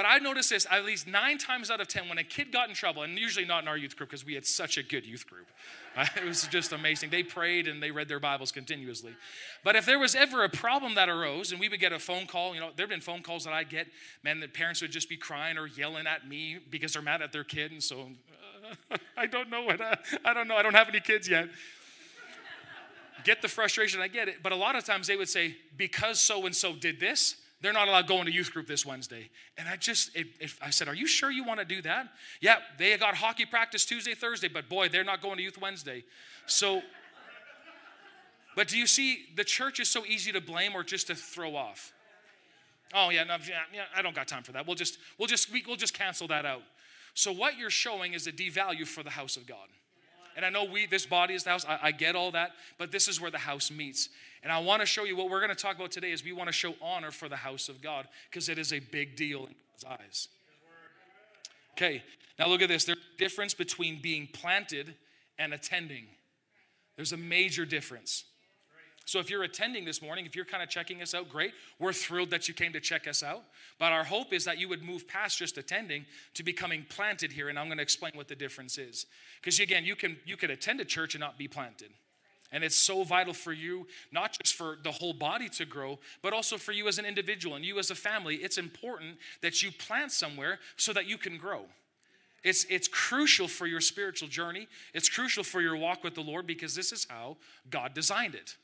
[0.00, 2.70] but I noticed this at least nine times out of 10 when a kid got
[2.70, 5.04] in trouble, and usually not in our youth group because we had such a good
[5.04, 5.46] youth group.
[6.16, 7.10] it was just amazing.
[7.10, 9.14] They prayed and they read their Bibles continuously.
[9.62, 12.26] But if there was ever a problem that arose and we would get a phone
[12.26, 13.88] call, you know, there have been phone calls that I get,
[14.22, 17.32] man, that parents would just be crying or yelling at me because they're mad at
[17.32, 17.72] their kid.
[17.72, 18.08] And so
[18.90, 19.80] uh, I don't know what,
[20.24, 20.56] I don't know.
[20.56, 21.48] I don't have any kids yet
[23.24, 24.42] get the frustration, I get it.
[24.42, 27.72] But a lot of times they would say, because so and so did this, they're
[27.72, 29.28] not allowed going to youth group this Wednesday.
[29.58, 32.08] And I just, it, it, I said, Are you sure you want to do that?
[32.40, 36.04] Yeah, they got hockey practice Tuesday, Thursday, but boy, they're not going to youth Wednesday.
[36.46, 36.80] So,
[38.56, 41.54] but do you see, the church is so easy to blame or just to throw
[41.54, 41.92] off.
[42.92, 44.66] Oh yeah, no, yeah, I don't got time for that.
[44.66, 46.62] We'll just, we'll just, we'll just cancel that out.
[47.14, 49.68] So what you're showing is a devalue for the house of God.
[50.42, 51.66] And I know we, this body is the house.
[51.68, 54.08] I, I get all that, but this is where the house meets.
[54.42, 56.32] And I want to show you what we're going to talk about today is we
[56.32, 59.40] want to show honor for the house of God because it is a big deal
[59.40, 60.28] in God's eyes.
[61.72, 62.02] Okay,
[62.38, 62.86] now look at this.
[62.86, 64.94] There's a difference between being planted
[65.38, 66.06] and attending.
[66.96, 68.24] There's a major difference.
[69.06, 71.52] So if you're attending this morning, if you're kind of checking us out, great.
[71.78, 73.42] We're thrilled that you came to check us out.
[73.78, 77.48] But our hope is that you would move past just attending to becoming planted here.
[77.48, 79.06] And I'm going to explain what the difference is.
[79.40, 81.90] Because again, you can you could attend a church and not be planted.
[82.52, 86.32] And it's so vital for you, not just for the whole body to grow, but
[86.32, 88.36] also for you as an individual and you as a family.
[88.36, 91.66] It's important that you plant somewhere so that you can grow.
[92.42, 94.66] It's, it's crucial for your spiritual journey.
[94.94, 97.36] It's crucial for your walk with the Lord because this is how
[97.70, 98.56] God designed it.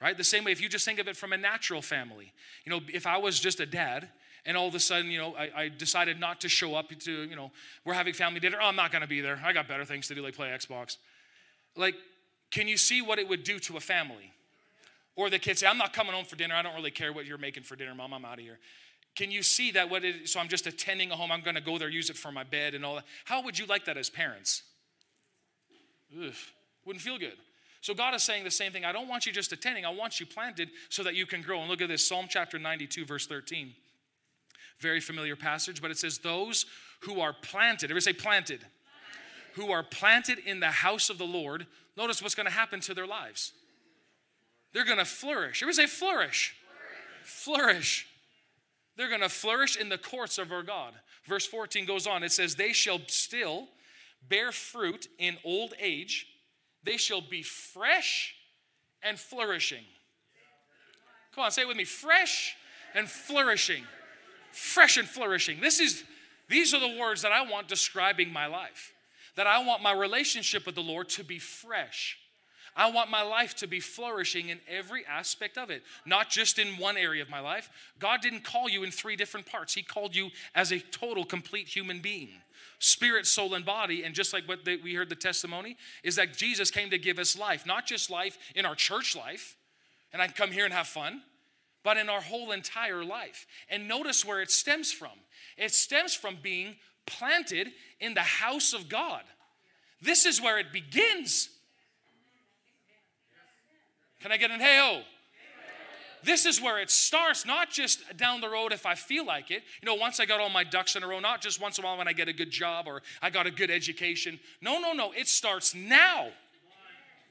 [0.00, 0.16] Right?
[0.16, 2.32] The same way, if you just think of it from a natural family.
[2.64, 4.08] You know, if I was just a dad
[4.46, 7.12] and all of a sudden, you know, I, I decided not to show up to,
[7.12, 7.50] you know,
[7.84, 8.58] we're having family dinner.
[8.60, 9.40] Oh, I'm not going to be there.
[9.44, 10.98] I got better things to do, like play Xbox.
[11.76, 11.96] Like,
[12.50, 14.32] can you see what it would do to a family?
[15.16, 16.54] Or the kids say, I'm not coming home for dinner.
[16.54, 18.14] I don't really care what you're making for dinner, mom.
[18.14, 18.60] I'm out of here.
[19.16, 21.76] Can you see that what it so I'm just attending a home, I'm gonna go
[21.76, 23.04] there, use it for my bed and all that.
[23.24, 24.62] How would you like that as parents?
[26.16, 26.32] Ugh,
[26.84, 27.36] wouldn't feel good.
[27.80, 28.84] So God is saying the same thing.
[28.84, 31.60] I don't want you just attending, I want you planted so that you can grow.
[31.60, 33.72] And look at this Psalm chapter 92, verse 13.
[34.80, 36.66] Very familiar passage, but it says, Those
[37.00, 38.60] who are planted, everybody say planted,
[39.54, 42.94] who are planted in the house of the Lord notice what's going to happen to
[42.94, 43.52] their lives.
[44.72, 45.62] They're going to flourish.
[45.62, 46.54] Everybody say flourish.
[47.24, 47.74] Flourish.
[47.74, 48.06] flourish.
[48.96, 50.92] They're going to flourish in the courts of our God.
[51.26, 52.22] Verse 14 goes on.
[52.22, 53.68] It says, They shall still
[54.28, 56.26] bear fruit in old age,
[56.82, 58.34] they shall be fresh
[59.02, 59.84] and flourishing.
[61.34, 62.56] Come on, say it with me fresh
[62.94, 63.84] and flourishing.
[64.50, 65.60] Fresh and flourishing.
[65.60, 66.04] This is
[66.48, 68.92] these are the words that I want describing my life.
[69.36, 72.18] That I want my relationship with the Lord to be fresh.
[72.78, 76.78] I want my life to be flourishing in every aspect of it, not just in
[76.78, 77.68] one area of my life.
[77.98, 81.68] God didn't call you in three different parts, He called you as a total, complete
[81.68, 82.30] human being
[82.80, 84.04] spirit, soul, and body.
[84.04, 87.18] And just like what the, we heard the testimony, is that Jesus came to give
[87.18, 89.56] us life, not just life in our church life,
[90.12, 91.22] and I can come here and have fun,
[91.82, 93.48] but in our whole entire life.
[93.68, 95.10] And notice where it stems from
[95.56, 99.22] it stems from being planted in the house of God.
[100.00, 101.48] This is where it begins.
[104.20, 105.02] Can I get an hey oh?
[106.24, 109.62] This is where it starts, not just down the road if I feel like it.
[109.80, 111.84] You know, once I got all my ducks in a row, not just once in
[111.84, 114.40] a while when I get a good job or I got a good education.
[114.60, 115.12] No, no, no.
[115.12, 116.28] It starts now.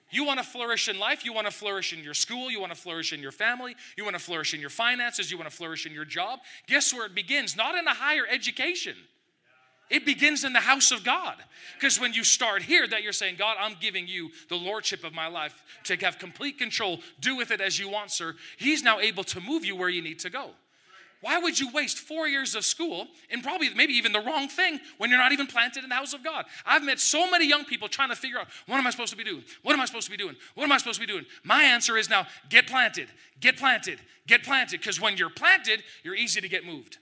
[0.10, 2.73] You want to flourish in life, you want to flourish in your school, you want
[2.73, 5.56] to flourish in your family, you want to flourish in your finances, you want to
[5.56, 6.39] flourish in your job.
[6.65, 7.58] Guess where it begins?
[7.58, 8.95] Not in a higher education.
[9.89, 11.36] It begins in the house of God.
[11.76, 15.13] Because when you start here, that you're saying, God, I'm giving you the lordship of
[15.13, 18.36] my life to have complete control, do with it as you want, sir.
[18.58, 20.52] He's now able to move you where you need to go.
[21.21, 24.80] Why would you waste four years of school and probably maybe even the wrong thing
[24.97, 26.45] when you're not even planted in the house of God?
[26.65, 29.17] I've met so many young people trying to figure out what am I supposed to
[29.17, 29.43] be doing?
[29.63, 30.36] What am I supposed to be doing?
[30.54, 31.26] What am I supposed to be doing?
[31.43, 33.08] My answer is now get planted,
[33.39, 34.80] get planted, get planted.
[34.80, 37.00] Because when you're planted, you're easy to get moved.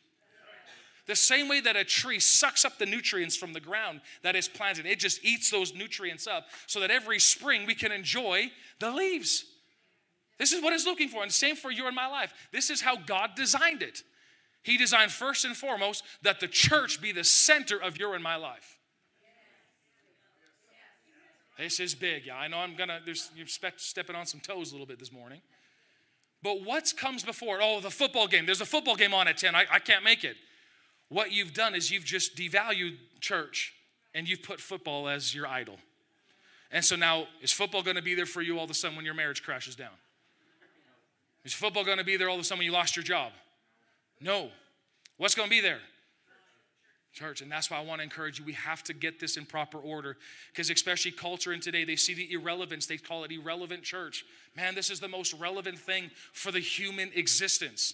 [1.08, 4.48] The same way that a tree sucks up the nutrients from the ground that is
[4.48, 8.92] planted, it just eats those nutrients up so that every spring we can enjoy the
[8.92, 9.46] leaves.
[10.38, 12.34] This is what it's looking for, and same for you and my life.
[12.52, 14.02] This is how God designed it.
[14.64, 18.36] He designed first and foremost that the church be the center of your and my
[18.36, 18.80] life.
[21.58, 22.26] This is big.
[22.26, 23.00] Yeah, I know I'm gonna.
[23.06, 25.42] There's you're stepping on some toes a little bit this morning.
[26.44, 27.60] But what comes before?
[27.62, 28.46] Oh, the football game.
[28.46, 29.56] There's a football game on at 10.
[29.56, 30.36] I, I can't make it.
[31.10, 33.74] What you've done is you've just devalued church
[34.14, 35.78] and you've put football as your idol.
[36.72, 38.96] And so now, is football going to be there for you all of a sudden
[38.96, 39.92] when your marriage crashes down?
[41.44, 43.32] Is football going to be there all of a sudden when you lost your job?
[44.20, 44.50] No.
[45.18, 45.80] What's going to be there?
[47.14, 48.46] Church, and that's why I want to encourage you.
[48.46, 50.18] We have to get this in proper order
[50.52, 52.88] because, especially culture in today, they see the irrelevance.
[52.88, 54.26] They call it irrelevant church.
[54.54, 57.94] Man, this is the most relevant thing for the human existence.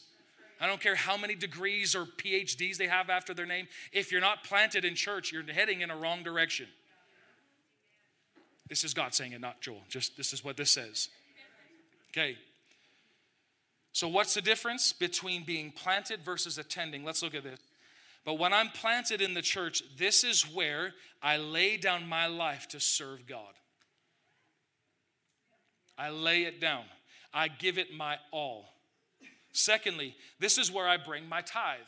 [0.61, 3.67] I don't care how many degrees or PhDs they have after their name.
[3.91, 6.67] If you're not planted in church, you're heading in a wrong direction.
[8.69, 9.81] This is God saying it, not Joel.
[9.89, 11.09] Just this is what this says.
[12.11, 12.37] Okay.
[13.91, 17.03] So, what's the difference between being planted versus attending?
[17.03, 17.59] Let's look at this.
[18.23, 20.93] But when I'm planted in the church, this is where
[21.23, 23.53] I lay down my life to serve God.
[25.97, 26.83] I lay it down,
[27.33, 28.69] I give it my all.
[29.51, 31.79] Secondly, this is where I bring my tithe.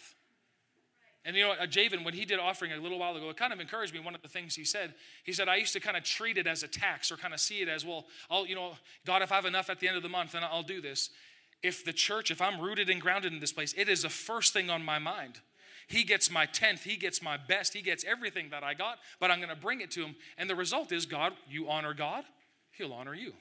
[1.25, 3.53] And you know, uh, Javen, when he did offering a little while ago, it kind
[3.53, 3.99] of encouraged me.
[4.01, 6.47] One of the things he said, he said, I used to kind of treat it
[6.47, 8.73] as a tax or kind of see it as, well, I'll, you know,
[9.05, 11.09] God, if I have enough at the end of the month, then I'll do this.
[11.61, 14.51] If the church, if I'm rooted and grounded in this place, it is the first
[14.51, 15.39] thing on my mind.
[15.87, 19.31] He gets my tenth, he gets my best, he gets everything that I got, but
[19.31, 20.15] I'm going to bring it to him.
[20.37, 22.25] And the result is, God, you honor God,
[22.71, 23.33] he'll honor you.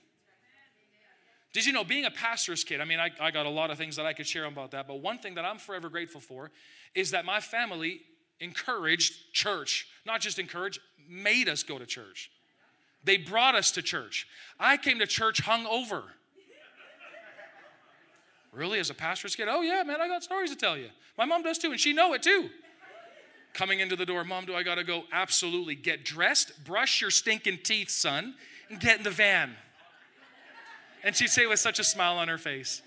[1.53, 3.77] Did you know, being a pastor's kid, I mean, I, I got a lot of
[3.77, 6.51] things that I could share about that, but one thing that I'm forever grateful for
[6.95, 8.01] is that my family
[8.41, 12.31] encouraged church, not just encouraged, made us go to church.
[13.05, 14.27] They brought us to church.
[14.59, 16.05] I came to church hung over.
[18.53, 19.49] Really, as a pastor's kid?
[19.51, 20.89] Oh yeah, man, I got stories to tell you.
[21.17, 22.51] My mom does too, and she know it too.
[23.55, 25.05] Coming into the door, mom, do I gotta go?
[25.13, 25.75] Absolutely.
[25.75, 28.35] Get dressed, brush your stinking teeth, son,
[28.71, 29.57] and get in the van.
[31.05, 32.83] And she'd say with such a smile on her face,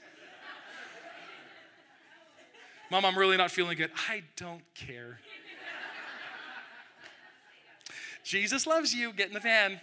[2.92, 3.92] Mom, I'm really not feeling good.
[4.10, 5.20] I don't care.
[8.24, 9.12] Jesus loves you.
[9.12, 9.80] Get in the van.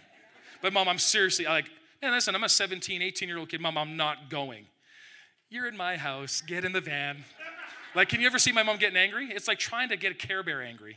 [0.61, 1.69] But, Mom, I'm seriously like,
[2.01, 3.61] man, listen, I'm a 17, 18 year old kid.
[3.61, 4.67] Mom, I'm not going.
[5.51, 6.41] You're in my house.
[6.41, 7.25] Get in the van.
[7.95, 9.31] Like, can you ever see my mom getting angry?
[9.31, 10.97] It's like trying to get a Care Bear angry.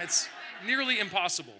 [0.00, 0.28] It's
[0.66, 1.54] nearly impossible.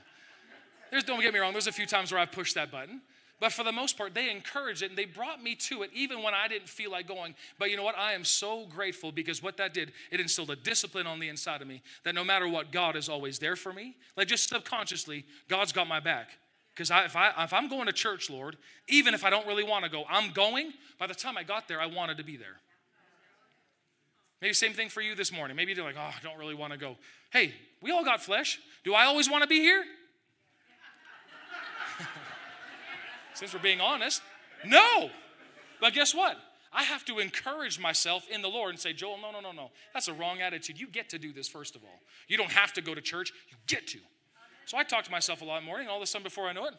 [0.91, 3.03] There's, don't get me wrong, there's a few times where I've pushed that button.
[3.39, 6.23] But for the most part, they encouraged it and they brought me to it even
[6.23, 7.35] when I didn't feel like going.
[7.59, 7.99] But you know what?
[7.99, 11.61] I am so grateful because what that did, it instilled a discipline on the inside
[11.61, 13.95] of me that no matter what, God is always there for me.
[14.17, 16.31] Like just subconsciously, God's got my back.
[16.75, 18.57] Because if, I, if I'm going to church, Lord,
[18.89, 20.73] even if I don't really want to go, I'm going.
[20.99, 22.57] By the time I got there, I wanted to be there.
[24.41, 25.57] Maybe same thing for you this morning.
[25.57, 26.97] Maybe you're like, oh, I don't really want to go.
[27.31, 28.61] Hey, we all got flesh.
[28.85, 29.85] Do I always want to be here?
[33.37, 34.23] Since we're being honest,
[34.65, 35.11] no.
[35.81, 36.37] But guess what?
[36.73, 39.71] I have to encourage myself in the Lord and say, Joel, no, no, no, no.
[39.93, 40.81] That's a wrong attitude.
[40.81, 42.01] You get to do this, first of all.
[42.29, 43.99] You don't have to go to church, you get to.
[44.65, 45.89] So I talk to myself a lot in the morning.
[45.89, 46.75] All of a sudden, before I know it,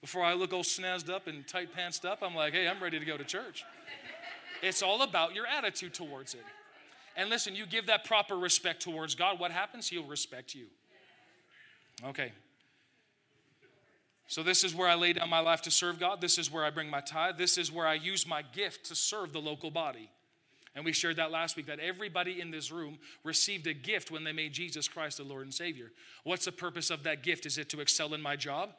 [0.00, 2.98] before I look all snazzed up and tight pantsed up, I'm like, hey, I'm ready
[2.98, 3.64] to go to church.
[4.62, 6.44] It's all about your attitude towards it.
[7.16, 9.88] And listen, you give that proper respect towards God, what happens?
[9.88, 10.66] He'll respect you.
[12.04, 12.32] Okay.
[14.28, 16.20] So, this is where I lay down my life to serve God.
[16.20, 17.38] This is where I bring my tithe.
[17.38, 20.10] This is where I use my gift to serve the local body.
[20.74, 24.24] And we shared that last week that everybody in this room received a gift when
[24.24, 25.92] they made Jesus Christ the Lord and Savior.
[26.24, 27.46] What's the purpose of that gift?
[27.46, 28.74] Is it to excel in my job?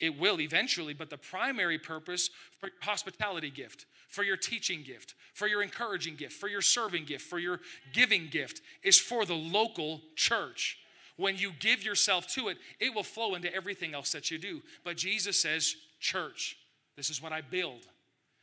[0.00, 5.14] It will eventually, but the primary purpose for your hospitality gift, for your teaching gift,
[5.34, 7.60] for your encouraging gift, for your serving gift, for your
[7.92, 10.78] giving gift is for the local church.
[11.16, 14.62] When you give yourself to it, it will flow into everything else that you do.
[14.84, 16.58] But Jesus says, Church,
[16.96, 17.86] this is what I build.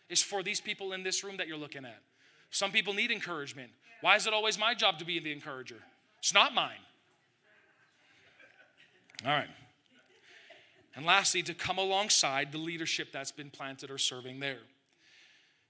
[0.09, 1.99] It's for these people in this room that you're looking at.
[2.49, 3.71] Some people need encouragement.
[4.01, 5.77] Why is it always my job to be the encourager?
[6.19, 6.79] It's not mine.
[9.25, 9.49] All right.
[10.95, 14.59] And lastly, to come alongside the leadership that's been planted or serving there.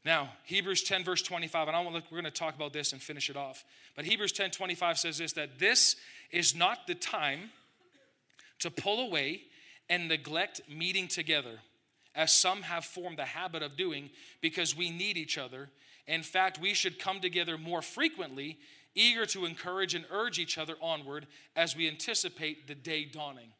[0.05, 2.91] Now, Hebrews 10, verse 25, and I want to, we're going to talk about this
[2.91, 3.63] and finish it off.
[3.95, 5.95] But Hebrews 10, 25 says this that this
[6.31, 7.51] is not the time
[8.59, 9.43] to pull away
[9.89, 11.59] and neglect meeting together,
[12.15, 14.09] as some have formed the habit of doing,
[14.41, 15.69] because we need each other.
[16.05, 18.57] In fact, we should come together more frequently,
[18.95, 23.53] eager to encourage and urge each other onward as we anticipate the day dawning.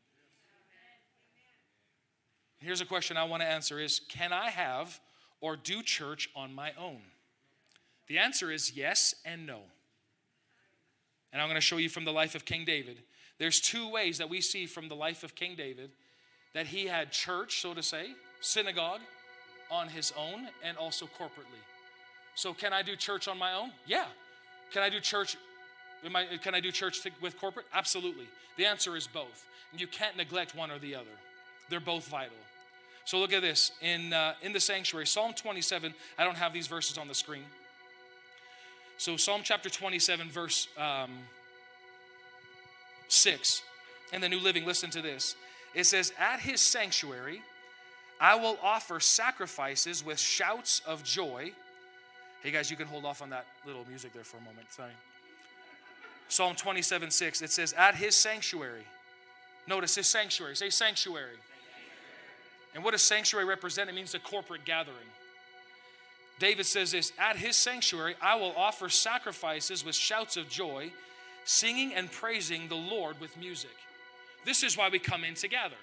[2.60, 5.00] Here's a question I want to answer is can I have
[5.44, 7.02] or do church on my own?
[8.08, 9.60] The answer is yes and no.
[11.34, 13.00] And I'm going to show you from the life of King David.
[13.40, 15.92] There's two ways that we see from the life of King David
[16.54, 19.02] that he had church, so to say, synagogue
[19.70, 21.62] on his own and also corporately.
[22.36, 23.72] So can I do church on my own?
[23.86, 24.06] Yeah.
[24.72, 25.36] Can I do church
[26.16, 27.66] I, can I do church to, with corporate?
[27.74, 28.28] Absolutely.
[28.58, 29.46] The answer is both.
[29.72, 31.16] And you can't neglect one or the other.
[31.70, 32.36] They're both vital.
[33.06, 35.94] So look at this in, uh, in the sanctuary, Psalm 27.
[36.18, 37.44] I don't have these verses on the screen.
[38.98, 41.12] So, Psalm chapter 27, verse um,
[43.08, 43.62] 6,
[44.14, 45.36] in the New Living, listen to this.
[45.74, 47.42] It says, At his sanctuary,
[48.22, 51.52] I will offer sacrifices with shouts of joy.
[52.42, 54.72] Hey guys, you can hold off on that little music there for a moment.
[54.72, 54.92] Sorry.
[56.30, 58.86] Psalm 27, 6, it says, At his sanctuary.
[59.68, 60.56] Notice his sanctuary.
[60.56, 61.38] Say sanctuary.
[62.76, 63.90] And what does sanctuary represent?
[63.90, 64.98] It means a corporate gathering.
[66.40, 70.92] David says this At his sanctuary, I will offer sacrifices with shouts of joy,
[71.46, 73.76] singing and praising the Lord with music.
[74.46, 75.76] This is why we come in together.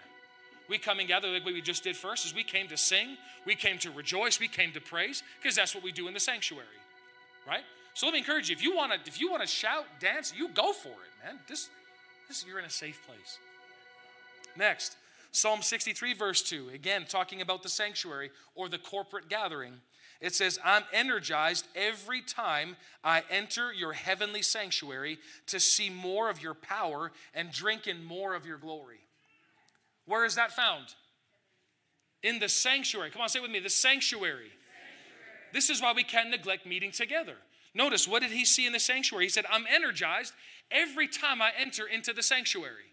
[0.69, 3.55] We come in together like we just did first, is we came to sing, we
[3.57, 6.67] came to rejoice, we came to praise, because that's what we do in the sanctuary,
[7.47, 7.65] right?
[7.95, 10.33] So let me encourage you: if you want to, if you want to shout, dance,
[10.37, 11.41] you go for it, man.
[11.49, 11.69] This,
[12.29, 13.39] this you're in a safe place.
[14.57, 14.97] Next,
[15.33, 19.75] Psalm 63, verse 2, again, talking about the sanctuary or the corporate gathering.
[20.21, 26.43] It says, I'm energized every time I enter your heavenly sanctuary to see more of
[26.43, 28.99] your power and drink in more of your glory.
[30.05, 30.95] Where is that found?
[32.23, 33.11] In the sanctuary.
[33.11, 34.35] Come on, say it with me the sanctuary.
[34.35, 34.51] sanctuary.
[35.55, 37.37] This is why we can't neglect meeting together.
[37.73, 39.25] Notice, what did he see in the sanctuary?
[39.25, 40.35] He said, I'm energized
[40.71, 42.91] every time I enter into the sanctuary.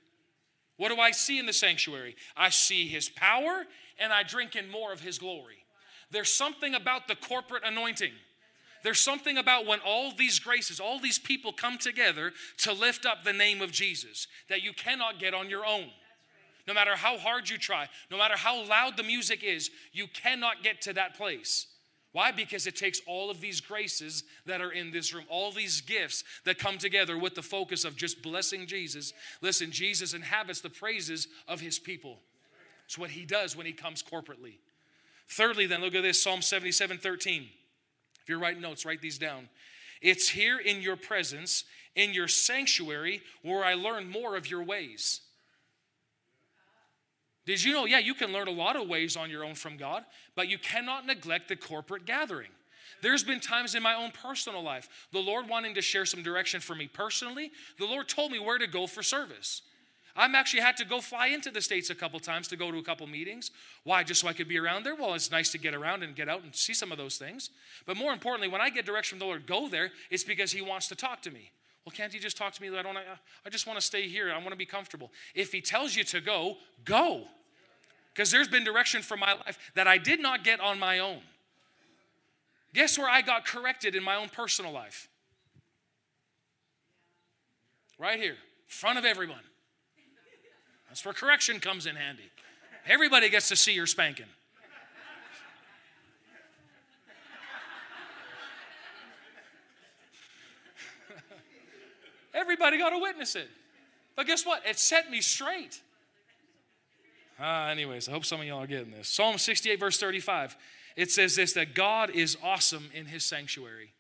[0.78, 2.16] What do I see in the sanctuary?
[2.36, 3.66] I see his power
[4.00, 5.66] and I drink in more of his glory.
[6.12, 8.14] There's something about the corporate anointing.
[8.84, 13.24] There's something about when all these graces, all these people come together to lift up
[13.24, 15.88] the name of Jesus that you cannot get on your own.
[16.68, 20.64] No matter how hard you try, no matter how loud the music is, you cannot
[20.64, 21.68] get to that place.
[22.14, 22.32] Why?
[22.32, 26.24] Because it takes all of these graces that are in this room, all these gifts
[26.46, 29.14] that come together with the focus of just blessing Jesus.
[29.42, 32.20] Listen, Jesus inhabits the praises of his people.
[32.86, 34.56] It's what he does when he comes corporately.
[35.30, 37.50] Thirdly, then, look at this Psalm 77 13.
[38.22, 39.50] If you're writing notes, write these down.
[40.02, 41.66] It's here in your presence,
[41.96, 45.22] in your sanctuary, where I learn more of your ways.
[47.48, 47.86] Did you know?
[47.86, 50.04] Yeah, you can learn a lot of ways on your own from God,
[50.36, 52.50] but you cannot neglect the corporate gathering.
[53.02, 56.60] There's been times in my own personal life, the Lord wanting to share some direction
[56.60, 59.62] for me personally, the Lord told me where to go for service.
[60.14, 62.80] I'm actually had to go fly into the States a couple times to go to
[62.80, 63.52] a couple meetings.
[63.84, 64.04] Why?
[64.04, 64.96] Just so I could be around there?
[64.96, 67.52] Well, it's nice to get around and get out and see some of those things.
[67.86, 70.62] But more importantly, when I get direction from the Lord, go there, it's because He
[70.62, 71.52] wants to talk to me.
[71.86, 72.76] Well, can't He just talk to me?
[72.76, 72.98] I don't.
[72.98, 74.34] I just want to stay here.
[74.34, 75.12] I want to be comfortable.
[75.36, 77.28] If He tells you to go, go.
[78.18, 81.20] Because there's been direction for my life that I did not get on my own.
[82.74, 85.08] Guess where I got corrected in my own personal life?
[88.00, 89.44] Right here, In front of everyone.
[90.90, 92.32] That's where correction comes in handy.
[92.88, 94.26] Everybody gets to see your spanking.
[102.34, 103.50] Everybody got to witness it.
[104.16, 104.66] But guess what?
[104.66, 105.82] It set me straight.
[107.40, 109.08] Ah, anyways, I hope some of y'all are getting this.
[109.08, 110.58] Psalm 68, verse 35.
[110.96, 113.94] It says this that God is awesome in his sanctuary.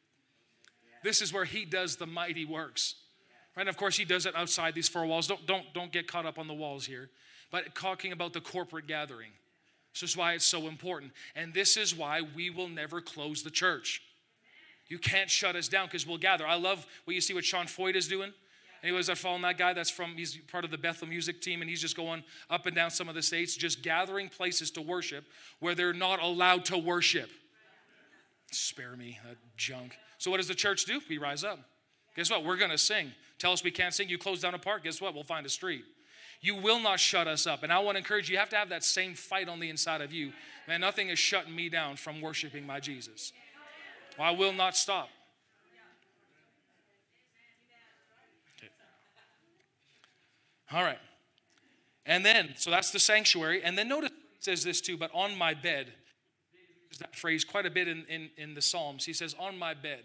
[1.03, 2.95] This is where he does the mighty works.
[3.55, 3.67] Right?
[3.67, 5.27] of course, he does it outside these four walls.
[5.27, 7.09] Don't, don't, don't get caught up on the walls here.
[7.49, 9.31] But talking about the corporate gathering.
[9.93, 11.11] This is why it's so important.
[11.35, 14.03] And this is why we will never close the church.
[14.89, 16.45] You can't shut us down because we'll gather.
[16.45, 18.31] I love what you see what Sean Feucht is doing.
[18.84, 21.69] Anyways, I following that guy that's from, he's part of the Bethel music team, and
[21.69, 25.25] he's just going up and down some of the states, just gathering places to worship
[25.59, 27.30] where they're not allowed to worship.
[28.51, 29.97] Spare me that junk.
[30.19, 31.01] So, what does the church do?
[31.09, 31.59] We rise up.
[32.15, 32.43] Guess what?
[32.43, 33.11] We're going to sing.
[33.39, 34.09] Tell us we can't sing.
[34.09, 34.84] You close down a park.
[34.84, 35.13] Guess what?
[35.13, 35.84] We'll find a street.
[36.41, 37.63] You will not shut us up.
[37.63, 39.69] And I want to encourage you, you have to have that same fight on the
[39.69, 40.32] inside of you.
[40.67, 43.34] Man, nothing is shutting me down from worshiping my Jesus.
[44.17, 45.09] Well, I will not stop.
[48.57, 48.71] Okay.
[50.72, 50.99] All right.
[52.05, 53.61] And then, so that's the sanctuary.
[53.63, 55.88] And then notice says this too, but on my bed.
[56.99, 59.05] That phrase quite a bit in, in, in the Psalms.
[59.05, 60.03] He says, on my bed.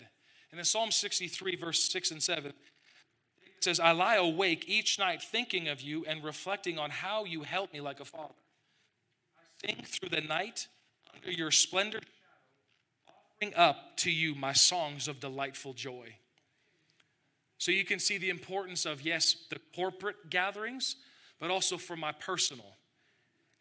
[0.51, 5.23] And in Psalm 63, verse 6 and 7, it says, I lie awake each night
[5.23, 8.35] thinking of you and reflecting on how you help me like a father.
[9.39, 10.67] I sing through the night
[11.15, 12.01] under your splendor,
[13.09, 16.17] offering up to you my songs of delightful joy.
[17.63, 20.97] So you can see the importance of, yes, the corporate gatherings,
[21.39, 22.75] but also for my personal.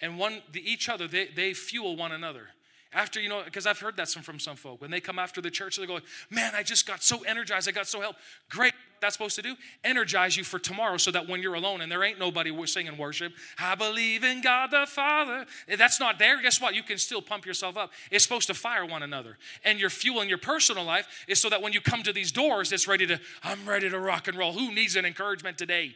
[0.01, 2.47] And one, the, each other, they, they fuel one another.
[2.93, 4.81] After, you know, because I've heard that some, from some folk.
[4.81, 7.69] When they come after the church, they go, man, I just got so energized.
[7.69, 8.19] I got so helped.
[8.49, 8.73] Great.
[8.99, 9.55] That's supposed to do?
[9.83, 13.33] Energize you for tomorrow so that when you're alone and there ain't nobody singing worship,
[13.57, 15.45] I believe in God the Father.
[15.67, 16.75] If that's not there, guess what?
[16.75, 17.91] You can still pump yourself up.
[18.11, 19.37] It's supposed to fire one another.
[19.65, 22.31] And your fuel in your personal life is so that when you come to these
[22.31, 24.53] doors, it's ready to, I'm ready to rock and roll.
[24.53, 25.95] Who needs an encouragement today?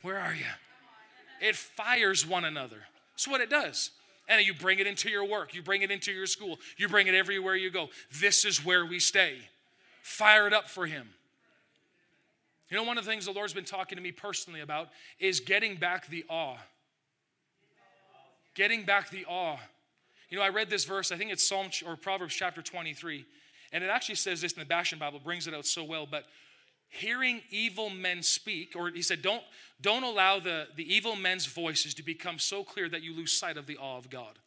[0.00, 0.46] Where are you?
[1.40, 2.84] It fires one another.
[3.12, 3.90] That's what it does
[4.28, 7.06] and you bring it into your work, you bring it into your school, you bring
[7.06, 7.88] it everywhere you go.
[8.20, 9.36] This is where we stay.
[10.02, 11.08] Fire it up for Him.
[12.70, 15.40] You know, one of the things the Lord's been talking to me personally about is
[15.40, 16.56] getting back the awe.
[18.54, 19.58] Getting back the awe.
[20.30, 23.26] You know, I read this verse, I think it's Psalm or Proverbs chapter 23,
[23.72, 26.24] and it actually says this in the Passion Bible, brings it out so well, but
[26.92, 29.42] hearing evil men speak, or he said, don't,
[29.80, 33.56] don't allow the, the evil men's voices to become so clear that you lose sight
[33.56, 34.38] of the awe of God.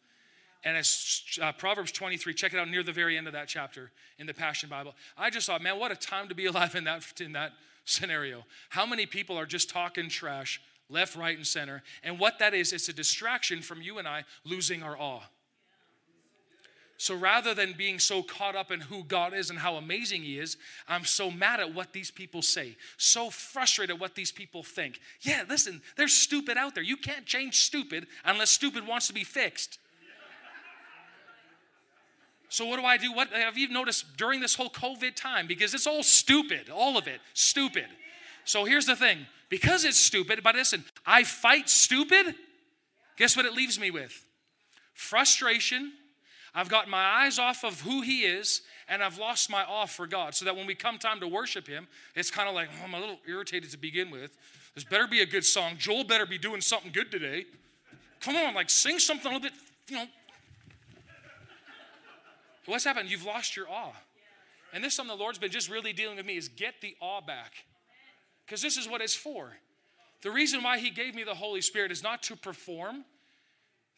[0.64, 3.92] And as uh, Proverbs 23, check it out near the very end of that chapter
[4.20, 4.94] in the Passion Bible.
[5.18, 8.46] I just thought, man, what a time to be alive in that, in that scenario.
[8.70, 11.82] How many people are just talking trash left, right, and center?
[12.04, 15.22] And what that is, it's a distraction from you and I losing our awe.
[16.98, 20.40] So rather than being so caught up in who God is and how amazing He
[20.40, 20.56] is,
[20.88, 25.02] I'm so mad at what these people say, so frustrated at what these people think.
[25.22, 26.84] Yeah, listen, they're stupid out there.
[26.84, 29.78] You can't change stupid unless stupid wants to be fixed.
[32.48, 33.12] So what do I do?
[33.12, 35.48] What have you noticed during this whole COVID time?
[35.48, 37.88] Because it's all stupid, all of it, stupid.
[38.46, 42.36] So here's the thing: because it's stupid, but listen, I fight stupid.
[43.18, 44.26] Guess what it leaves me with?
[44.94, 45.92] Frustration
[46.56, 50.08] I've got my eyes off of who He is, and I've lost my awe for
[50.08, 50.34] God.
[50.34, 52.94] So that when we come time to worship Him, it's kind of like, oh, I'm
[52.94, 54.38] a little irritated to begin with.
[54.74, 55.74] This better be a good song.
[55.78, 57.46] Joel better be doing something good today.
[58.22, 59.54] Come on, like sing something a little bit,
[59.90, 60.08] you know.
[62.66, 63.12] What's happened?
[63.12, 63.94] You've lost your awe.
[64.74, 66.96] And this is something the Lord's been just really dealing with me is get the
[67.00, 67.54] awe back.
[68.46, 69.58] Because this is what it's for.
[70.22, 73.06] The reason why He gave me the Holy Spirit is not to perform,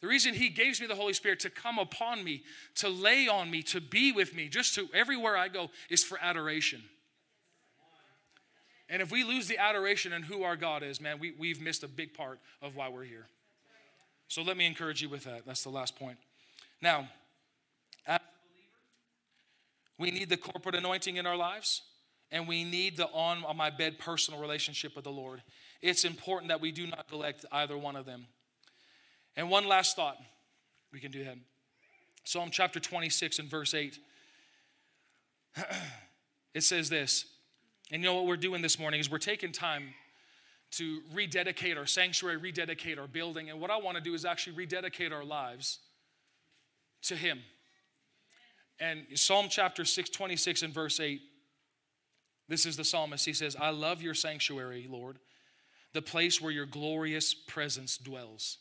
[0.00, 2.42] the reason he gives me the Holy Spirit to come upon me,
[2.76, 6.18] to lay on me, to be with me, just to everywhere I go, is for
[6.22, 6.82] adoration.
[8.88, 11.82] And if we lose the adoration and who our God is, man, we, we've missed
[11.82, 13.26] a big part of why we're here.
[14.28, 15.44] So let me encourage you with that.
[15.46, 16.18] That's the last point.
[16.80, 17.08] Now,
[19.98, 21.82] we need the corporate anointing in our lives.
[22.30, 25.42] and we need the on, on my bed personal relationship with the Lord.
[25.80, 28.26] It's important that we do not neglect either one of them.
[29.38, 30.18] And one last thought,
[30.92, 31.36] we can do that.
[32.24, 33.96] Psalm chapter 26 and verse 8.
[36.54, 37.24] it says this,
[37.92, 39.94] and you know what we're doing this morning is we're taking time
[40.72, 43.48] to rededicate our sanctuary, rededicate our building.
[43.48, 45.78] And what I want to do is actually rededicate our lives
[47.02, 47.38] to Him.
[48.80, 51.20] And Psalm chapter 6, 26 and verse 8,
[52.48, 53.24] this is the psalmist.
[53.24, 55.20] He says, I love your sanctuary, Lord,
[55.92, 58.58] the place where your glorious presence dwells.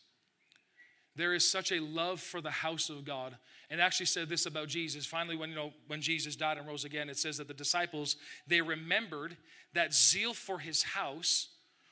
[1.17, 3.35] There is such a love for the house of God.
[3.69, 5.05] And actually said this about Jesus.
[5.05, 8.15] Finally, when you know when Jesus died and rose again, it says that the disciples,
[8.47, 9.35] they remembered
[9.73, 11.49] that zeal for his house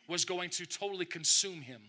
[0.08, 1.82] was going to totally consume him.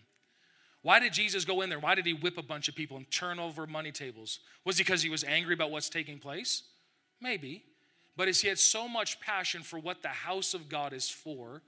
[0.81, 1.79] Why did Jesus go in there?
[1.79, 4.39] Why did he whip a bunch of people and turn over money tables?
[4.65, 6.63] Was it because he was angry about what's taking place?
[7.21, 7.63] Maybe.
[8.17, 11.61] But as he had so much passion for what the house of God is for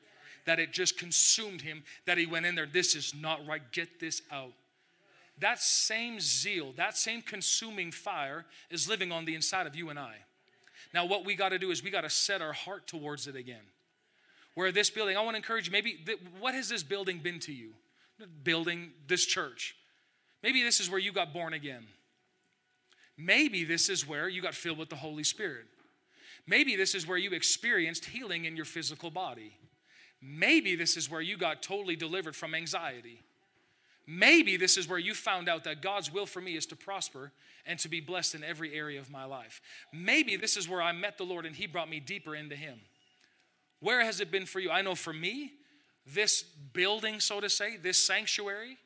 [0.46, 2.66] that it just consumed him that he went in there.
[2.66, 3.62] This is not right.
[3.72, 4.54] Get this out.
[5.40, 9.98] That same zeal, that same consuming fire is living on the inside of you and
[9.98, 10.16] I.
[10.94, 13.36] Now, what we got to do is we got to set our heart towards it
[13.36, 13.62] again.
[14.56, 16.00] Where this building, I want to encourage you, maybe,
[16.40, 17.72] what has this building been to you?
[18.44, 19.76] Building this church.
[20.44, 21.86] Maybe this is where you got born again.
[23.18, 25.66] Maybe this is where you got filled with the Holy Spirit.
[26.48, 29.54] Maybe this is where you experienced healing in your physical body.
[30.22, 33.22] Maybe this is where you got totally delivered from anxiety.
[34.12, 37.32] Maybe this is where you found out that God's will for me is to prosper
[37.68, 39.62] and to be blessed in every area of my life.
[39.94, 42.80] Maybe this is where I met the Lord and He brought me deeper into Him.
[43.82, 44.72] Where has it been for you?
[44.72, 45.52] I know for me,
[46.08, 48.78] this building, so to say, this sanctuary,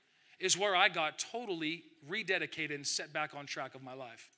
[0.41, 4.29] is where I got totally rededicated and set back on track of my life.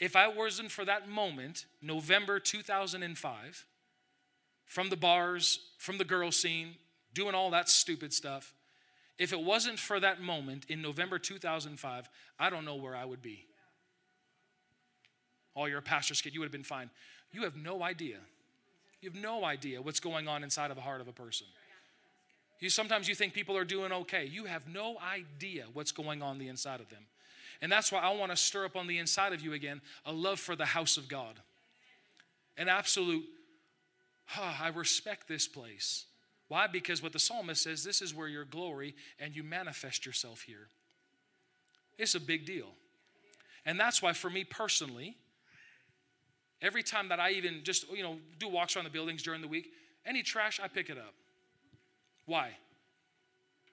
[0.00, 3.66] If I wasn't for that moment, November 2005,
[4.64, 6.76] from the bars, from the girl scene,
[7.12, 8.54] doing all that stupid stuff,
[9.18, 12.08] if it wasn't for that moment in November 2005,
[12.38, 13.46] I don't know where I would be.
[15.54, 16.90] Oh, you're a pastor's kid, you would have been fine.
[17.32, 18.18] You have no idea.
[19.00, 21.46] You have no idea what's going on inside of the heart of a person.
[22.60, 24.24] You sometimes you think people are doing okay.
[24.24, 27.04] You have no idea what's going on the inside of them.
[27.60, 30.12] And that's why I want to stir up on the inside of you again a
[30.12, 31.40] love for the house of God.
[32.58, 33.24] An absolute,
[34.38, 36.06] oh, I respect this place.
[36.48, 36.66] Why?
[36.66, 40.68] Because what the psalmist says, this is where your glory and you manifest yourself here.
[41.98, 42.68] It's a big deal.
[43.64, 45.16] And that's why, for me personally,
[46.62, 49.48] every time that I even just, you know, do walks around the buildings during the
[49.48, 49.72] week,
[50.04, 51.14] any trash, I pick it up.
[52.26, 52.50] Why?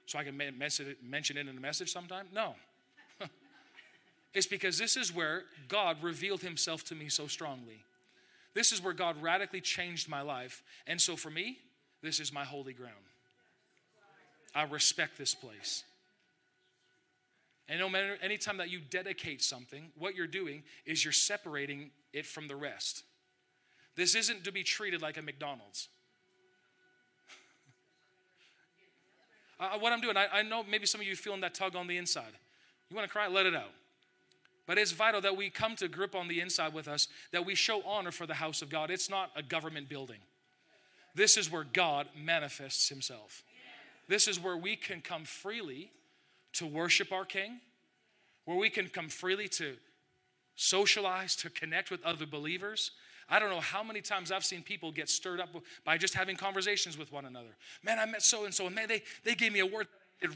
[0.06, 2.28] So I can mention it in a message sometime?
[2.34, 2.56] No.
[4.34, 7.84] it's because this is where God revealed himself to me so strongly.
[8.54, 10.62] This is where God radically changed my life.
[10.86, 11.60] And so for me,
[12.04, 12.94] this is my holy ground.
[14.54, 15.84] I respect this place.
[17.70, 22.26] And no matter anytime that you dedicate something, what you're doing is you're separating it
[22.26, 23.04] from the rest.
[23.96, 25.88] This isn't to be treated like a McDonald's.
[29.60, 31.88] uh, what I'm doing, I, I know maybe some of you feeling that tug on
[31.88, 32.34] the inside.
[32.90, 33.28] You want to cry?
[33.28, 33.72] Let it out.
[34.68, 37.56] But it's vital that we come to grip on the inside with us, that we
[37.56, 38.92] show honor for the house of God.
[38.92, 40.20] It's not a government building.
[41.16, 43.44] This is where God manifests himself.
[44.08, 45.92] This is where we can come freely
[46.54, 47.60] to worship our King,
[48.46, 49.76] where we can come freely to
[50.56, 52.92] socialize, to connect with other believers.
[53.30, 55.50] I don't know how many times I've seen people get stirred up
[55.86, 57.56] by just having conversations with one another.
[57.84, 59.88] Man, I met so and so, and man, they, they gave me a word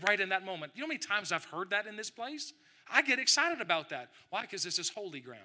[0.07, 0.71] right in that moment.
[0.75, 2.53] You know how many times I've heard that in this place?
[2.91, 4.09] I get excited about that.
[4.30, 4.41] Why?
[4.41, 5.41] Because this is holy ground.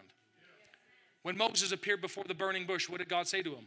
[1.22, 3.66] When Moses appeared before the burning bush, what did God say to him?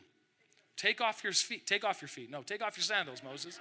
[0.77, 1.65] Take off your feet.
[1.65, 2.29] Take off your feet.
[2.29, 3.59] No, take off your sandals, Moses.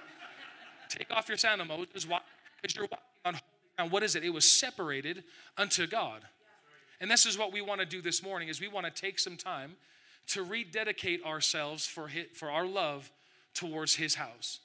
[0.89, 2.05] take off your sandals, Moses.
[2.05, 3.39] Because you're walking on
[3.75, 3.91] ground.
[3.91, 4.23] What is it?
[4.23, 5.23] It was separated
[5.57, 6.21] unto God.
[6.99, 9.19] And this is what we want to do this morning is we want to take
[9.19, 9.75] some time
[10.27, 13.11] to rededicate ourselves for, his, for our love
[13.53, 14.59] towards his house.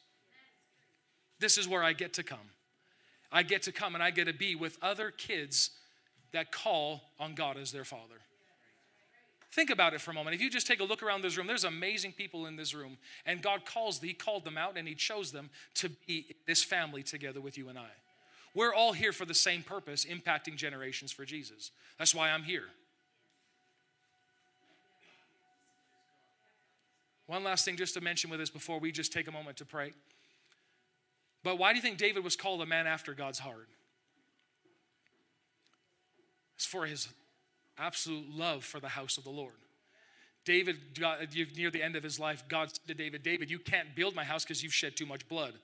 [1.39, 2.39] This is where I get to come.
[3.33, 5.71] I get to come and I get to be with other kids
[6.33, 8.21] that call on God as their father.
[9.53, 10.35] Think about it for a moment.
[10.35, 12.99] If you just take a look around this room, there's amazing people in this room.
[13.27, 17.03] And God calls, He called them out and He chose them to be this family
[17.03, 17.91] together with you and I.
[18.55, 21.73] We're all here for the same purpose, impacting generations for Jesus.
[21.99, 22.67] That's why I'm here.
[27.27, 29.65] One last thing just to mention with us before we just take a moment to
[29.65, 29.93] pray.
[31.43, 33.69] But why do you think David was called a man after God's heart?
[36.57, 37.09] It's for his
[37.81, 39.55] absolute love for the house of the Lord.
[40.45, 40.79] David,
[41.57, 44.25] near the end of his life, God said to David, David, you can't build my
[44.25, 45.55] house because you've shed too much blood,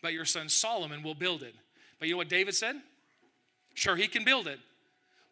[0.00, 1.54] but your son Solomon will build it.
[1.98, 2.76] But you know what David said?
[3.74, 4.58] Sure, he can build it,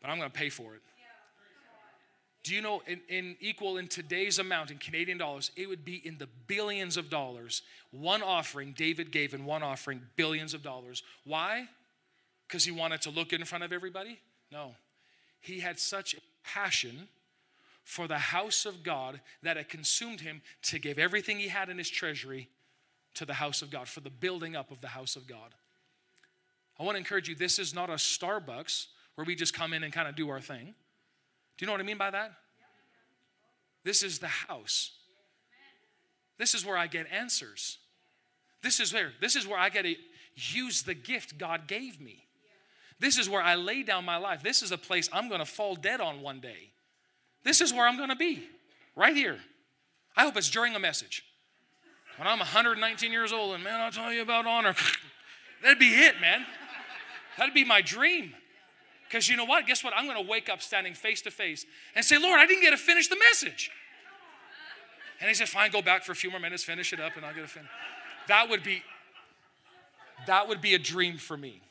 [0.00, 0.80] but I'm going to pay for it.
[2.42, 5.96] Do you know, in, in, equal in today's amount in Canadian dollars, it would be
[6.06, 7.60] in the billions of dollars.
[7.90, 11.02] One offering David gave in one offering, billions of dollars.
[11.24, 11.66] Why?
[12.48, 14.18] Because he wanted to look in front of everybody?
[14.50, 14.74] No.
[15.40, 16.14] He had such
[16.44, 17.08] passion
[17.84, 21.78] for the house of God that it consumed him to give everything he had in
[21.78, 22.48] his treasury
[23.14, 25.54] to the house of God, for the building up of the house of God.
[26.78, 28.86] I want to encourage you this is not a Starbucks
[29.16, 30.66] where we just come in and kind of do our thing.
[30.66, 32.32] Do you know what I mean by that?
[33.84, 34.92] This is the house.
[36.38, 37.78] This is where I get answers.
[38.62, 39.94] This is where this is where I get to
[40.34, 42.26] use the gift God gave me.
[43.00, 44.42] This is where I lay down my life.
[44.42, 46.70] This is a place I'm going to fall dead on one day.
[47.42, 48.42] This is where I'm going to be,
[48.94, 49.38] right here.
[50.16, 51.24] I hope it's during a message.
[52.18, 54.74] When I'm 119 years old and man, I'll tell you about honor.
[55.62, 56.44] That'd be it, man.
[57.38, 58.34] That'd be my dream.
[59.08, 59.66] Because you know what?
[59.66, 59.94] Guess what?
[59.96, 62.70] I'm going to wake up standing face to face and say, Lord, I didn't get
[62.70, 63.70] to finish the message.
[65.20, 67.24] And he said, fine, go back for a few more minutes, finish it up, and
[67.24, 67.70] I'll get to finish.
[68.28, 68.82] That would be,
[70.26, 71.62] that would be a dream for me.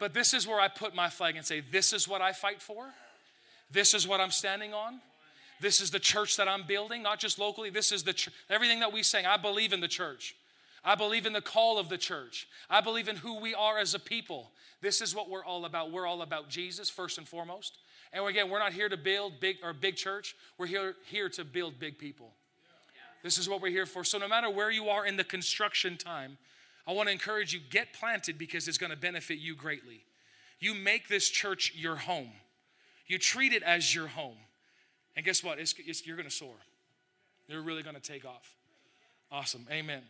[0.00, 2.60] But this is where I put my flag and say, This is what I fight
[2.60, 2.86] for.
[3.70, 5.00] This is what I'm standing on.
[5.60, 7.70] This is the church that I'm building, not just locally.
[7.70, 9.26] This is the ch- everything that we sing.
[9.26, 10.34] I believe in the church.
[10.82, 12.48] I believe in the call of the church.
[12.70, 14.50] I believe in who we are as a people.
[14.80, 15.92] This is what we're all about.
[15.92, 17.76] We're all about Jesus first and foremost.
[18.14, 20.34] And again, we're not here to build big or big church.
[20.56, 22.32] We're here, here to build big people.
[23.22, 24.02] This is what we're here for.
[24.02, 26.38] So no matter where you are in the construction time,
[26.86, 30.04] I want to encourage you get planted because it's going to benefit you greatly.
[30.58, 32.32] You make this church your home.
[33.06, 34.36] You treat it as your home.
[35.16, 35.58] And guess what?
[35.58, 36.54] It's, it's, you're going to soar.
[37.48, 38.54] You're really going to take off.
[39.32, 39.66] Awesome.
[39.70, 40.02] Amen.